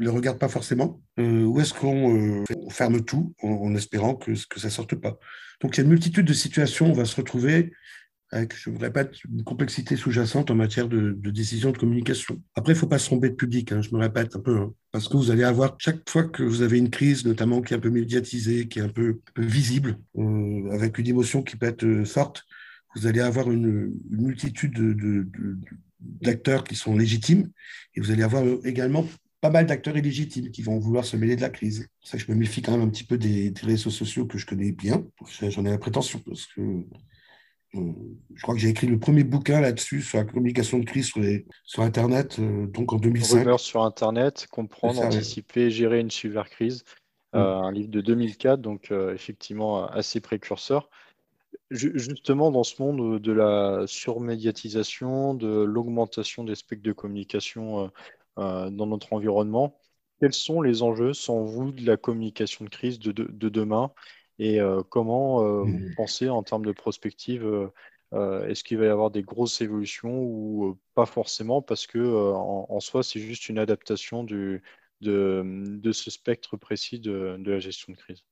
ne 0.00 0.04
le 0.06 0.10
regarde 0.10 0.38
pas 0.38 0.48
forcément, 0.48 1.00
ou 1.18 1.60
est-ce 1.60 1.74
qu'on 1.74 2.44
ferme 2.70 3.04
tout 3.04 3.34
en, 3.42 3.74
espérant 3.74 4.14
que, 4.14 4.32
que 4.48 4.60
ça 4.60 4.68
ne 4.68 4.72
sorte 4.72 4.94
pas. 4.94 5.18
Donc, 5.60 5.76
il 5.76 5.78
y 5.78 5.80
a 5.80 5.84
une 5.84 5.90
multitude 5.90 6.26
de 6.26 6.32
situations. 6.32 6.86
Où 6.86 6.90
on 6.90 6.94
va 6.94 7.04
se 7.04 7.16
retrouver 7.16 7.72
avec, 8.32 8.54
je 8.56 8.70
vous 8.70 8.78
répète, 8.78 9.12
une 9.24 9.42
complexité 9.42 9.96
sous-jacente 9.96 10.50
en 10.50 10.54
matière 10.54 10.88
de, 10.88 11.12
décision 11.30 11.72
de 11.72 11.78
communication. 11.78 12.40
Après, 12.54 12.72
il 12.72 12.76
ne 12.76 12.80
faut 12.80 12.86
pas 12.86 12.98
se 12.98 13.06
tromper 13.06 13.28
de 13.30 13.34
public, 13.34 13.72
hein, 13.72 13.82
je 13.82 13.90
me 13.90 13.98
répète 13.98 14.36
un 14.36 14.40
peu, 14.40 14.56
hein, 14.56 14.72
parce 14.92 15.08
que 15.08 15.16
vous 15.16 15.30
allez 15.30 15.42
avoir, 15.42 15.76
chaque 15.78 16.08
fois 16.08 16.24
que 16.24 16.42
vous 16.42 16.62
avez 16.62 16.78
une 16.78 16.90
crise, 16.90 17.24
notamment 17.24 17.60
qui 17.60 17.74
est 17.74 17.76
un 17.76 17.80
peu 17.80 17.90
médiatisée, 17.90 18.68
qui 18.68 18.78
est 18.78 18.82
un 18.82 18.88
peu, 18.88 19.20
visible, 19.36 19.98
euh, 20.16 20.70
avec 20.70 20.98
une 20.98 21.08
émotion 21.08 21.42
qui 21.42 21.56
peut 21.56 21.66
être 21.66 21.84
euh, 21.84 22.04
forte, 22.04 22.44
vous 22.94 23.06
allez 23.06 23.20
avoir 23.20 23.50
une, 23.50 23.92
multitude 24.10 24.78
d'acteurs 26.00 26.64
qui 26.64 26.76
sont 26.76 26.96
légitimes, 26.96 27.50
et 27.96 28.00
vous 28.00 28.12
allez 28.12 28.22
avoir 28.22 28.44
euh, 28.44 28.60
également 28.64 29.06
pas 29.40 29.50
mal 29.50 29.66
d'acteurs 29.66 29.96
illégitimes 29.96 30.50
qui 30.50 30.62
vont 30.62 30.78
vouloir 30.78 31.04
se 31.04 31.16
mêler 31.16 31.36
de 31.36 31.40
la 31.40 31.50
crise. 31.50 31.88
C'est 32.02 32.10
ça 32.10 32.18
que 32.18 32.24
je 32.24 32.30
me 32.30 32.36
méfie 32.36 32.62
quand 32.62 32.72
même 32.72 32.82
un 32.82 32.90
petit 32.90 33.04
peu 33.04 33.16
des, 33.16 33.50
des 33.50 33.66
réseaux 33.66 33.90
sociaux 33.90 34.26
que 34.26 34.38
je 34.38 34.46
connais 34.46 34.72
bien. 34.72 35.04
J'en 35.42 35.64
ai 35.64 35.70
la 35.70 35.78
prétention 35.78 36.20
parce 36.26 36.46
que 36.46 36.84
euh, 37.76 37.92
je 38.34 38.42
crois 38.42 38.54
que 38.54 38.60
j'ai 38.60 38.68
écrit 38.68 38.88
le 38.88 38.98
premier 38.98 39.22
bouquin 39.22 39.60
là-dessus 39.60 40.02
sur 40.02 40.18
la 40.18 40.24
communication 40.24 40.78
de 40.78 40.84
crise 40.84 41.06
sur, 41.06 41.22
sur 41.64 41.82
Internet, 41.82 42.38
euh, 42.38 42.66
donc 42.66 42.92
en 42.92 42.96
2005. 42.96 43.38
Rumeurs 43.38 43.60
sur 43.60 43.82
Internet, 43.84 44.48
comprendre, 44.50 45.00
anticiper, 45.02 45.70
gérer 45.70 46.00
une 46.00 46.10
cybercrise. 46.10 46.84
Mm. 47.32 47.38
Euh, 47.38 47.56
un 47.60 47.72
livre 47.72 47.90
de 47.90 48.00
2004, 48.00 48.60
donc 48.60 48.90
effectivement 48.90 49.86
assez 49.86 50.20
précurseur. 50.20 50.90
Justement, 51.70 52.50
dans 52.50 52.64
ce 52.64 52.82
monde 52.82 53.20
de 53.20 53.32
la 53.32 53.84
surmédiatisation, 53.86 55.34
de 55.34 55.62
l'augmentation 55.62 56.42
des 56.42 56.56
spectres 56.56 56.82
de 56.82 56.92
communication 56.92 57.90
dans 58.40 58.86
notre 58.86 59.12
environnement, 59.12 59.78
quels 60.20 60.32
sont 60.32 60.60
les 60.62 60.82
enjeux, 60.82 61.14
sans 61.14 61.44
vous, 61.44 61.72
de 61.72 61.86
la 61.86 61.96
communication 61.96 62.64
de 62.64 62.70
crise 62.70 62.98
de, 62.98 63.12
de 63.12 63.48
demain 63.48 63.92
et 64.40 64.58
euh, 64.58 64.82
comment 64.82 65.44
euh, 65.44 65.62
vous 65.62 65.78
mmh. 65.78 65.94
pensez 65.96 66.28
en 66.30 66.42
termes 66.42 66.64
de 66.64 66.72
prospective 66.72 67.44
euh, 68.14 68.48
Est-ce 68.48 68.64
qu'il 68.64 68.78
va 68.78 68.86
y 68.86 68.88
avoir 68.88 69.10
des 69.10 69.22
grosses 69.22 69.60
évolutions 69.60 70.22
ou 70.22 70.78
pas 70.94 71.04
forcément 71.04 71.60
parce 71.60 71.86
que 71.86 71.98
en, 72.32 72.80
soi 72.80 73.02
c'est 73.02 73.20
juste 73.20 73.50
une 73.50 73.58
adaptation 73.58 74.24
du, 74.24 74.62
de, 75.02 75.42
de, 75.44 75.92
ce 75.92 76.10
spectre 76.10 76.56
précis 76.56 77.00
de, 77.00 77.36
de 77.38 77.50
la 77.52 77.58
gestion 77.58 77.92
de 77.92 77.98
crise? 77.98 78.24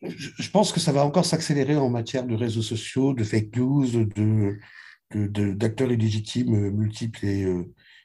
Je 0.00 0.50
pense 0.50 0.72
que 0.72 0.80
ça 0.80 0.92
va 0.92 1.04
encore 1.04 1.26
s'accélérer 1.26 1.76
en 1.76 1.90
matière 1.90 2.24
de 2.24 2.34
réseaux 2.34 2.62
sociaux, 2.62 3.12
de 3.12 3.22
fake 3.22 3.54
news, 3.56 4.06
de, 4.06 4.58
d'acteurs 5.52 5.92
illégitimes 5.92 6.70
multiples 6.70 7.26
et, 7.26 7.46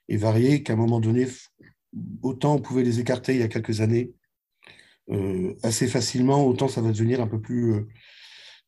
et 0.10 0.18
variés, 0.18 0.64
qu'à 0.64 0.74
un 0.74 0.78
moment 0.78 1.00
donné, 1.00 1.28
autant 2.22 2.56
on 2.56 2.60
pouvait 2.60 2.84
les 2.84 3.00
écarter 3.00 3.34
il 3.34 3.40
y 3.40 3.44
a 3.44 3.48
quelques 3.48 3.82
années 3.82 4.12
assez 5.62 5.88
facilement, 5.88 6.48
autant 6.48 6.68
ça 6.68 6.82
va 6.82 6.92
devenir 6.92 7.22
un 7.22 7.28
peu 7.28 7.40
plus 7.40 7.86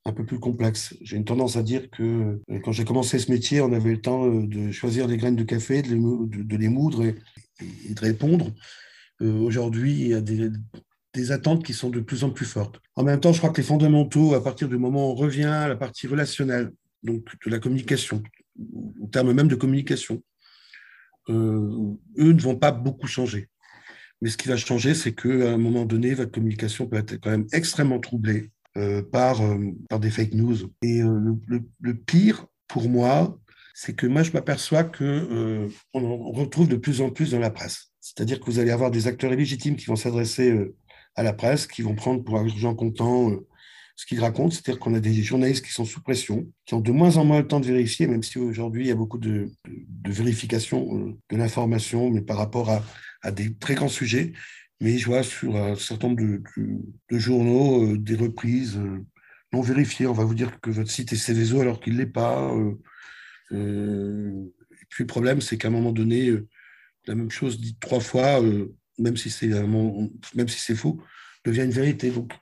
un 0.07 0.13
peu 0.13 0.25
plus 0.25 0.39
complexe. 0.39 0.95
J'ai 1.01 1.17
une 1.17 1.25
tendance 1.25 1.57
à 1.57 1.63
dire 1.63 1.89
que 1.89 2.39
euh, 2.49 2.59
quand 2.63 2.71
j'ai 2.71 2.85
commencé 2.85 3.19
ce 3.19 3.29
métier, 3.29 3.61
on 3.61 3.73
avait 3.73 3.91
le 3.91 4.01
temps 4.01 4.25
euh, 4.25 4.47
de 4.47 4.71
choisir 4.71 5.07
des 5.07 5.17
graines 5.17 5.35
de 5.35 5.43
café, 5.43 5.81
de 5.81 5.89
les, 5.89 6.69
moudre 6.69 7.03
et, 7.03 7.15
de 7.93 7.99
répondre. 7.99 8.53
Euh, 9.21 9.39
aujourd'hui, 9.39 9.91
il 9.93 10.07
y 10.07 10.13
a 10.13 10.21
des, 10.21 10.51
attentes 11.31 11.65
qui 11.65 11.73
sont 11.73 11.89
de 11.89 11.99
plus 11.99 12.23
en 12.23 12.29
plus 12.29 12.45
fortes. 12.45 12.79
En 12.95 13.03
même 13.03 13.19
temps, 13.19 13.33
je 13.33 13.39
crois 13.39 13.49
que 13.49 13.57
les 13.57 13.67
fondamentaux, 13.67 14.35
à 14.35 14.43
partir 14.43 14.69
du 14.69 14.77
moment 14.77 15.09
où 15.09 15.11
on 15.13 15.15
revient 15.15 15.45
à 15.45 15.67
la 15.67 15.75
partie 15.75 16.05
relationnelle, 16.05 16.71
donc 17.01 17.25
de 17.43 17.49
la 17.49 17.57
communication, 17.57 18.21
au 19.01 19.07
terme 19.07 19.33
même 19.33 19.47
de 19.47 19.55
communication, 19.55 20.21
eux 21.29 21.97
ne 22.17 22.41
vont 22.41 22.55
pas 22.55 22.71
beaucoup 22.71 23.07
changer. 23.07 23.49
Mais 24.21 24.29
ce 24.29 24.37
qui 24.37 24.47
va 24.47 24.57
changer, 24.57 24.95
c'est 24.95 25.13
qu'à 25.13 25.53
un 25.53 25.57
moment 25.57 25.85
donné, 25.85 26.13
votre 26.13 26.31
communication 26.31 26.87
peut 26.87 26.97
être 26.97 27.17
quand 27.17 27.29
même 27.29 27.47
extrêmement 27.51 27.99
troublée 27.99 28.51
euh, 28.77 29.03
par, 29.03 29.41
euh, 29.41 29.57
par 29.89 29.99
des 29.99 30.09
fake 30.09 30.33
news. 30.33 30.57
Et 30.81 31.01
euh, 31.01 31.35
le, 31.47 31.93
pire, 31.95 32.47
pour 32.67 32.89
moi, 32.89 33.39
c'est 33.73 33.95
que 33.95 34.07
moi, 34.07 34.23
je 34.23 34.31
m'aperçois 34.31 34.83
que 34.83 35.69
on, 35.93 36.31
retrouve 36.31 36.67
de 36.67 36.75
plus 36.75 37.01
en 37.01 37.11
plus 37.11 37.31
dans 37.31 37.39
la 37.39 37.51
presse. 37.51 37.91
C'est-à-dire 38.01 38.39
que 38.39 38.45
vous 38.45 38.59
allez 38.59 38.71
avoir 38.71 38.89
des 38.89 39.07
acteurs 39.07 39.33
illégitimes 39.33 39.75
qui 39.75 39.85
vont 39.85 39.95
s'adresser 39.95 40.73
à 41.15 41.23
la 41.23 41.33
presse, 41.33 41.67
qui 41.67 41.83
vont 41.83 41.95
prendre 41.95 42.23
pour 42.23 42.37
argent 42.37 42.73
comptant 42.73 43.31
ce 43.97 44.05
qu'ils 44.05 44.21
racontent. 44.21 44.51
C'est-à-dire 44.51 44.79
qu'on 44.79 44.93
a 44.93 44.99
des 44.99 45.11
journalistes 45.23 45.65
qui 45.65 45.73
sont 45.73 45.83
sous 45.83 46.01
pression, 46.01 46.47
qui 46.65 46.75
ont 46.75 46.79
de 46.79 46.91
moins 46.91 47.17
en 47.17 47.25
moins 47.25 47.39
le 47.39 47.47
temps 47.47 47.59
de 47.59 47.65
vérifier, 47.65 48.07
même 48.07 48.23
si 48.23 48.37
aujourd'hui, 48.37 48.85
il 48.85 48.87
y 48.87 48.91
a 48.91 48.95
beaucoup 48.95 49.17
de, 49.17 49.51
de, 49.67 50.11
vérification 50.11 51.17
de 51.29 51.35
l'information, 51.35 52.09
mais 52.11 52.21
par 52.21 52.37
rapport 52.37 52.69
à, 53.23 53.31
des 53.31 53.53
très 53.55 53.75
grands 53.75 53.89
sujets. 53.89 54.31
Mais 54.79 54.99
je 54.99 55.07
vois 55.07 55.23
sur 55.23 55.57
un 55.57 55.75
certain 55.75 56.09
nombre 56.09 56.21
de, 56.21 57.17
journaux 57.17 57.83
euh, 57.83 57.97
des 57.97 58.15
reprises 58.15 58.77
euh, 58.77 59.03
non 59.51 59.61
vérifiées. 59.61 60.05
On 60.05 60.13
va 60.13 60.23
vous 60.23 60.35
dire 60.35 60.61
que 60.61 60.69
votre 60.69 60.91
site 60.91 61.11
est 61.11 61.17
Céveso 61.17 61.59
alors 61.59 61.79
qu'il 61.81 61.93
ne 61.93 61.97
l'est 61.97 62.05
pas. 62.05 62.53
Euh, 63.51 64.45
et 64.71 64.85
puis 64.89 65.03
le 65.03 65.07
problème, 65.07 65.41
c'est 65.41 65.57
qu'à 65.57 65.69
un 65.69 65.71
moment 65.71 65.91
donné, 65.91 66.31
la 67.07 67.15
même 67.15 67.31
chose 67.31 67.59
dite 67.59 67.79
trois 67.79 67.99
fois, 67.99 68.39
même 68.99 69.17
si 69.17 69.31
c'est 69.31 69.51
si 70.47 70.75
faux, 70.75 71.01
devient 71.43 71.63
une 71.63 71.71
vérité. 71.71 72.11
Donc, 72.11 72.33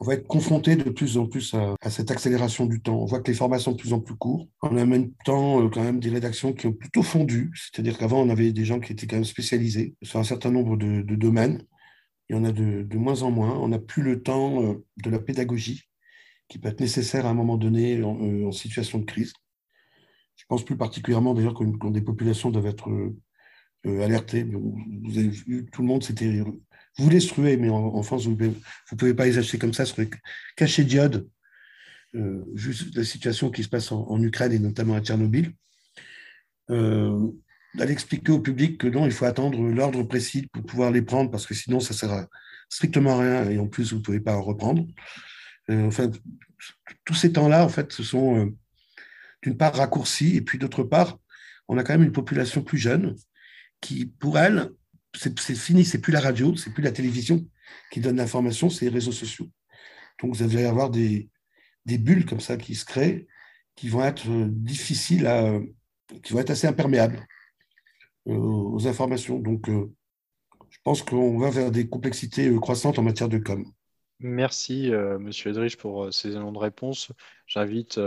on 0.00 0.04
va 0.04 0.14
être 0.14 0.26
confronté 0.26 0.76
de 0.76 0.90
plus 0.90 1.18
en 1.18 1.26
plus 1.26 1.54
à, 1.54 1.90
cette 1.90 2.10
accélération 2.10 2.66
du 2.66 2.80
temps. 2.80 3.00
On 3.00 3.04
voit 3.04 3.20
que 3.20 3.30
les 3.30 3.36
formations 3.36 3.70
sont 3.70 3.76
de 3.76 3.80
plus 3.80 3.92
en 3.92 4.00
plus 4.00 4.16
courtes. 4.16 4.48
On 4.62 4.76
a 4.76 4.82
en 4.82 4.86
même 4.86 5.12
temps 5.24 5.62
euh, 5.62 5.68
quand 5.68 5.82
même 5.82 6.00
des 6.00 6.10
rédactions 6.10 6.52
qui 6.52 6.66
ont 6.66 6.72
plutôt 6.72 7.02
fondu. 7.02 7.52
C'est-à-dire 7.54 7.96
qu'avant, 7.96 8.20
on 8.20 8.28
avait 8.28 8.52
des 8.52 8.64
gens 8.64 8.80
qui 8.80 8.92
étaient 8.92 9.06
quand 9.06 9.16
même 9.16 9.24
spécialisés 9.24 9.94
sur 10.02 10.18
un 10.18 10.24
certain 10.24 10.50
nombre 10.50 10.76
de, 10.76 11.02
domaines. 11.14 11.62
Il 12.28 12.36
y 12.36 12.38
en 12.38 12.44
a 12.44 12.52
de, 12.52 12.96
moins 12.96 13.22
en 13.22 13.30
moins. 13.30 13.56
On 13.58 13.68
n'a 13.68 13.78
plus 13.78 14.02
le 14.02 14.22
temps 14.22 14.62
euh, 14.62 14.84
de 15.02 15.10
la 15.10 15.20
pédagogie 15.20 15.82
qui 16.48 16.58
peut 16.58 16.68
être 16.68 16.80
nécessaire 16.80 17.24
à 17.26 17.30
un 17.30 17.34
moment 17.34 17.56
donné 17.56 18.02
en, 18.02 18.18
euh, 18.20 18.52
situation 18.52 18.98
de 18.98 19.04
crise. 19.04 19.32
Je 20.36 20.44
pense 20.48 20.64
plus 20.64 20.76
particulièrement 20.76 21.34
d'ailleurs 21.34 21.54
quand, 21.54 21.90
des 21.90 22.02
populations 22.02 22.50
doivent 22.50 22.66
être 22.66 22.90
alertées. 23.86 24.42
Vous 24.42 25.18
avez 25.18 25.28
vu, 25.28 25.66
tout 25.70 25.82
le 25.82 25.88
monde 25.88 26.02
s'était 26.02 26.42
vous 26.96 27.04
voulez 27.04 27.20
se 27.20 27.40
mais 27.40 27.68
en, 27.68 28.02
France, 28.02 28.26
vous 28.26 28.36
ne 28.36 28.52
pouvez, 28.96 29.14
pas 29.14 29.26
les 29.26 29.38
acheter 29.38 29.58
comme 29.58 29.74
ça 29.74 29.84
sur 29.84 30.00
les 30.00 30.08
cachets 30.56 30.84
diode, 30.84 31.28
euh, 32.14 32.44
juste 32.54 32.94
la 32.96 33.04
situation 33.04 33.50
qui 33.50 33.64
se 33.64 33.68
passe 33.68 33.90
en, 33.90 34.22
Ukraine 34.22 34.52
et 34.52 34.58
notamment 34.58 34.94
à 34.94 35.00
Tchernobyl. 35.00 35.52
Euh, 36.70 37.32
d'aller 37.74 37.92
expliquer 37.92 38.32
au 38.32 38.40
public 38.40 38.78
que 38.78 38.86
non, 38.86 39.06
il 39.06 39.12
faut 39.12 39.24
attendre 39.24 39.60
l'ordre 39.60 40.02
précis 40.04 40.48
pour 40.52 40.64
pouvoir 40.64 40.90
les 40.90 41.02
prendre, 41.02 41.30
parce 41.30 41.46
que 41.46 41.54
sinon, 41.54 41.80
ça 41.80 41.92
ne 41.92 41.98
sert 41.98 42.26
strictement 42.68 43.18
à 43.18 43.22
rien, 43.22 43.50
et 43.50 43.58
en 43.58 43.66
plus, 43.66 43.92
vous 43.92 43.98
ne 43.98 44.02
pouvez 44.02 44.20
pas 44.20 44.36
en 44.36 44.42
reprendre. 44.42 44.86
Euh, 45.70 45.86
enfin, 45.86 46.10
tous 47.04 47.14
ces 47.14 47.32
temps-là, 47.32 47.64
en 47.64 47.68
fait, 47.68 47.92
ce 47.92 48.02
sont 48.02 48.38
euh, 48.38 48.50
d'une 49.42 49.56
part 49.56 49.74
raccourcis, 49.74 50.36
et 50.36 50.40
puis 50.40 50.58
d'autre 50.58 50.84
part, 50.84 51.18
on 51.68 51.78
a 51.78 51.82
quand 51.82 51.94
même 51.94 52.04
une 52.04 52.12
population 52.12 52.62
plus 52.62 52.78
jeune 52.78 53.16
qui, 53.80 54.06
pour 54.06 54.38
elle, 54.38 54.70
c'est 55.14 55.54
fini, 55.54 55.84
c'est 55.84 56.00
plus 56.00 56.12
la 56.12 56.20
radio, 56.20 56.56
c'est 56.56 56.72
plus 56.72 56.82
la 56.82 56.92
télévision 56.92 57.46
qui 57.90 58.00
donne 58.00 58.16
l'information, 58.16 58.70
c'est 58.70 58.86
les 58.86 58.90
réseaux 58.90 59.12
sociaux. 59.12 59.48
Donc 60.20 60.34
vous 60.34 60.42
allez 60.42 60.64
avoir 60.64 60.90
des, 60.90 61.30
bulles 61.86 62.26
comme 62.26 62.40
ça 62.40 62.56
qui 62.56 62.74
se 62.74 62.84
créent, 62.84 63.26
qui 63.76 63.88
vont 63.88 64.04
être 64.04 64.28
euh, 64.30 64.46
difficiles 64.48 65.26
à, 65.26 65.58
qui 66.22 66.32
vont 66.32 66.40
être 66.40 66.50
assez 66.50 66.66
imperméables 66.66 67.26
euh, 68.28 68.34
aux 68.34 68.86
informations. 68.86 69.38
Donc 69.38 69.68
euh, 69.68 69.92
je 70.70 70.78
pense 70.82 71.02
qu'on 71.02 71.38
va 71.38 71.50
vers 71.50 71.70
des 71.70 71.88
complexités 71.88 72.54
croissantes 72.60 72.98
en 72.98 73.02
matière 73.02 73.28
de 73.28 73.38
com. 73.38 73.64
Merci, 74.20 74.90
Monsieur 74.90 75.50
Edrich, 75.50 75.76
pour 75.76 76.12
ces 76.12 76.28
éléments 76.30 76.52
de 76.52 76.58
réponse. 76.58 77.12
J'invite 77.46 78.00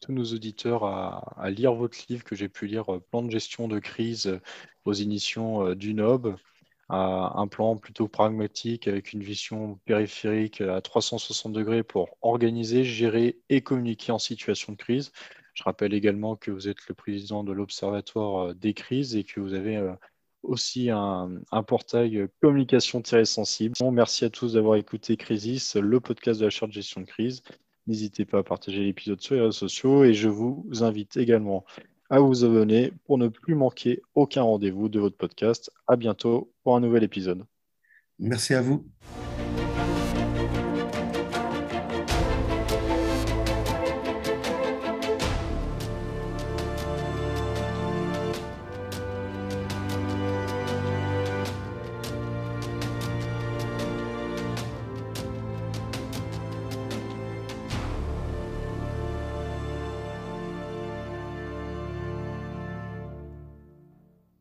tous 0.00 0.12
nos 0.12 0.24
auditeurs 0.24 0.84
à, 0.84 1.34
à, 1.36 1.50
lire 1.50 1.74
votre 1.74 1.98
livre 2.08 2.24
que 2.24 2.34
j'ai 2.34 2.48
pu 2.48 2.66
lire, 2.66 2.86
Plan 3.10 3.22
de 3.22 3.30
gestion 3.30 3.68
de 3.68 3.78
crise 3.78 4.40
aux 4.84 4.94
euh, 4.94 5.74
du 5.74 5.94
NOB, 5.94 6.36
un 6.90 7.48
plan 7.48 7.76
plutôt 7.76 8.08
pragmatique 8.08 8.86
avec 8.86 9.12
une 9.12 9.22
vision 9.22 9.80
périphérique 9.86 10.60
à 10.60 10.80
360 10.80 11.52
degrés 11.52 11.82
pour 11.82 12.18
organiser, 12.20 12.84
gérer 12.84 13.38
et 13.48 13.62
communiquer 13.62 14.12
en 14.12 14.18
situation 14.18 14.72
de 14.72 14.76
crise. 14.76 15.10
Je 15.54 15.62
rappelle 15.62 15.94
également 15.94 16.36
que 16.36 16.50
vous 16.50 16.68
êtes 16.68 16.86
le 16.88 16.94
président 16.94 17.42
de 17.44 17.52
l'Observatoire 17.52 18.50
euh, 18.50 18.54
des 18.54 18.74
crises 18.74 19.16
et 19.16 19.24
que 19.24 19.40
vous 19.40 19.54
avez 19.54 19.76
euh, 19.76 19.94
aussi 20.44 20.90
un, 20.90 21.40
portail 21.66 22.28
communication-sensible. 22.40 23.74
Merci 23.92 24.24
à 24.24 24.30
tous 24.30 24.54
d'avoir 24.54 24.76
écouté 24.76 25.16
Crisis, 25.16 25.76
le 25.76 26.00
podcast 26.00 26.40
de 26.40 26.44
la 26.44 26.50
charte 26.50 26.72
gestion 26.72 27.00
de 27.00 27.06
crise. 27.06 27.42
N'hésitez 27.86 28.24
pas 28.24 28.38
à 28.38 28.42
partager 28.42 28.82
l'épisode 28.82 29.20
sur 29.20 29.34
les 29.34 29.40
réseaux 29.40 29.52
sociaux 29.52 30.04
et 30.04 30.14
je 30.14 30.28
vous 30.28 30.66
invite 30.80 31.16
également 31.16 31.64
à 32.10 32.20
vous 32.20 32.44
abonner 32.44 32.92
pour 33.04 33.18
ne 33.18 33.28
plus 33.28 33.54
manquer 33.54 34.02
aucun 34.14 34.42
rendez-vous 34.42 34.88
de 34.88 35.00
votre 35.00 35.16
podcast. 35.16 35.70
À 35.86 35.96
bientôt 35.96 36.52
pour 36.62 36.76
un 36.76 36.80
nouvel 36.80 37.02
épisode. 37.02 37.44
Merci 38.18 38.54
à 38.54 38.62
vous. 38.62 38.86